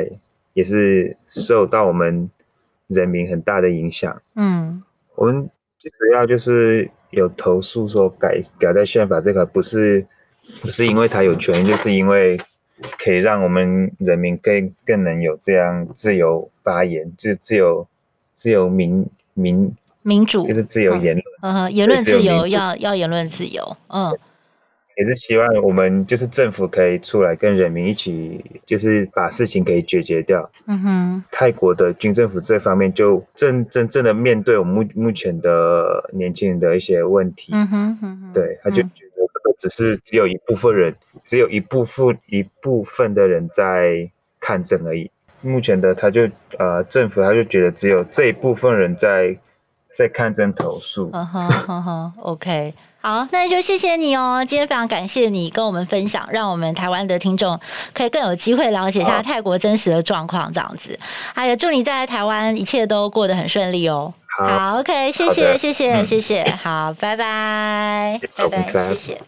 [0.54, 2.30] 也是受到我们
[2.88, 4.22] 人民很大的影响。
[4.36, 4.84] 嗯，
[5.16, 10.06] 我们最主要就是有投诉说改改在宪法这个不是
[10.62, 12.39] 不是因为他有权，就是因为。
[12.97, 17.86] 可以让我们人民更更能有这样自由发言，就自由
[18.36, 24.18] 自由民民民主，就是自由言论，嗯哼，言论自由要要言论自由，嗯，
[25.00, 30.50] 也是希望我们就是政府可以出来跟人民一起，就是把事情可以解决掉。
[30.68, 37.54] 嗯哼，泰国的军政府这方面就真真正的面对我们目目前的年轻人的一些问题。
[37.54, 38.84] 嗯哼，嗯哼，对，他就。
[38.84, 45.12] 觉得这个只是只有一部分人，只有一部分一部分的人在看诊而已。
[45.41, 49.38] 目前的他就呃政府他就觉得只有这一部分人在
[49.93, 51.10] 在看诊投诉。
[51.14, 54.43] 嗯哼哼哼，OK，好，那就谢谢你哦。
[54.45, 57.58] 今天非常感谢你跟我们分享，让我们台湾的听众
[57.93, 61.00] 可以更有机会了解一下泰国真实的状况，这样子。
[61.34, 64.14] 还有祝你在台湾一切都过得很顺利哦。
[64.38, 69.22] 好，好，OK，谢谢谢谢、嗯、谢谢，好，拜拜，拜拜，谢谢。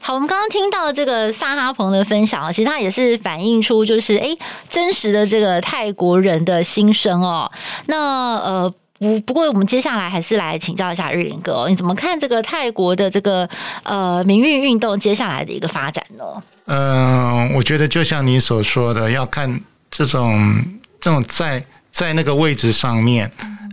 [0.00, 4.36] 好，我们刚刚听到这个萨哈鹏的分享啊，其实他也是反映出就是哎，
[4.68, 7.50] 真实的这个泰国人的心声哦。
[7.86, 7.96] 那
[8.38, 13.48] 呃不不过我们接下来还是来请教一下日林哥哦，你怎么看这个泰国的这个
[13.82, 16.24] 呃民运运动接下来的一个发展呢？
[16.66, 20.64] 嗯、呃，我觉得就像你所说的，要看这种
[21.00, 23.30] 这种在在那个位置上面，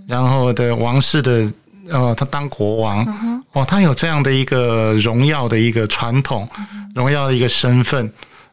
[0.07, 1.51] 然后的王室的。
[1.89, 3.05] 呃，他当国王，
[3.51, 6.47] 哦，他有这样的一个荣耀的一个传统，
[6.95, 8.09] 荣耀的一个身份，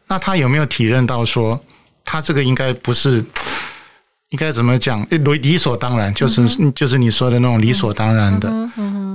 [0.09, 1.59] 那他有没有体认到说，
[2.05, 3.25] 他这个应该不是，
[4.31, 5.07] 应该怎么讲？
[5.11, 8.51] 理理所当然，就是就是你说的那种理所当然的。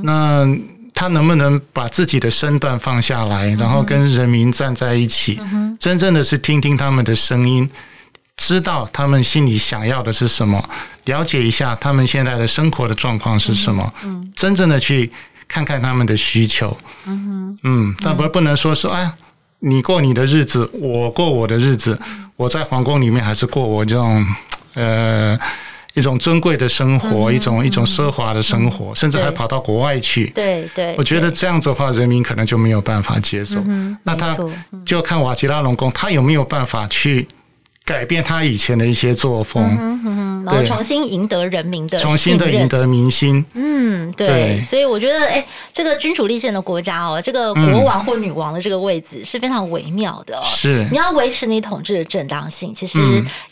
[0.04, 0.48] 那
[0.94, 5.40] 他能不能把自己的身段放下来，然后跟人民站在一起，
[5.80, 7.70] 真正的是听听他们的声音？
[8.38, 10.62] 知道他们心里想要的是什么，
[11.06, 15.10] 了解一下他们现在的生活的状况是什么，嗯，真正的去
[15.48, 19.10] 看看他们的需求，嗯嗯，但不不能说是哎，
[19.60, 21.98] 你过你的日子，我过我的日子，
[22.36, 24.28] 我在皇宫里面还是过我这种
[24.76, 25.38] 呃
[25.94, 33.64] 一种尊贵的生活，一种一种奢华的生活，甚至还跑到国外去，对对，我觉得这样子的话，人民可能就没有办法接受。
[34.04, 34.38] 那他
[34.86, 37.28] 就看瓦吉拉龙宫，他有没有办法去。
[37.86, 43.46] 改变他以前的一些作风，嗯嗯、然后重新赢得人民的重新的赢得民心。
[43.54, 50.42] 嗯，对，对所以我觉得，哎、欸，这个君主立宪的国家哦，这个国王或女王的这个位置是非常微妙的。
[50.44, 52.98] 是，你要维持你统治的正当性，其实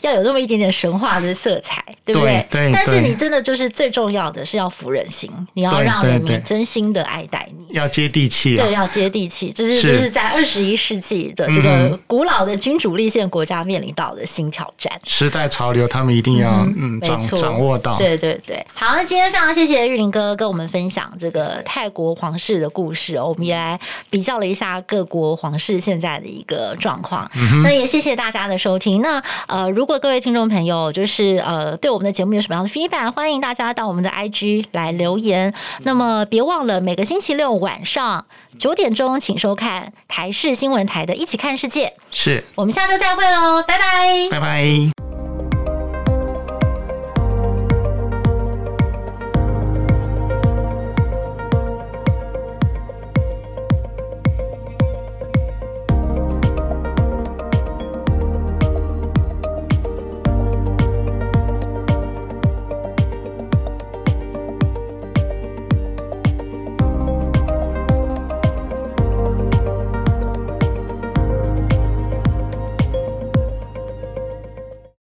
[0.00, 2.44] 要有那么一点点神话的色彩，嗯、对不对？
[2.50, 2.72] 对。
[2.72, 8.64] 但是你真的就是最重要的是要服人心，你要让人民真心的爱戴你，要接地气、啊。
[8.64, 14.23] 对，要接地气，这是就是在二十一世纪的这个古老的君主立宪国家面临到的。
[14.24, 17.96] 新挑战，时代潮流，他们一定要嗯，掌掌握到。
[17.96, 23.78] 对对对，好，那今天非常谢谢玉林哥跟我们分享这个泰国皇室的故事哦，我们也来
[24.10, 27.30] 比较了一下各国皇室现在的一个状况。
[27.34, 29.02] 嗯、那也谢谢大家的收听。
[29.02, 35.52] 那呃，如果各位听众朋友就是呃对我们的节目有什么样的 feedback，欢迎大家到我们的 IG 来留言。
[35.82, 38.24] 那么别忘了每个星期六晚上
[38.58, 41.86] 九点钟，请收看台视新闻台的《一起看世界》。
[42.10, 44.28] 是我们下周再会喽，拜拜。
[44.30, 45.03] 拜拜。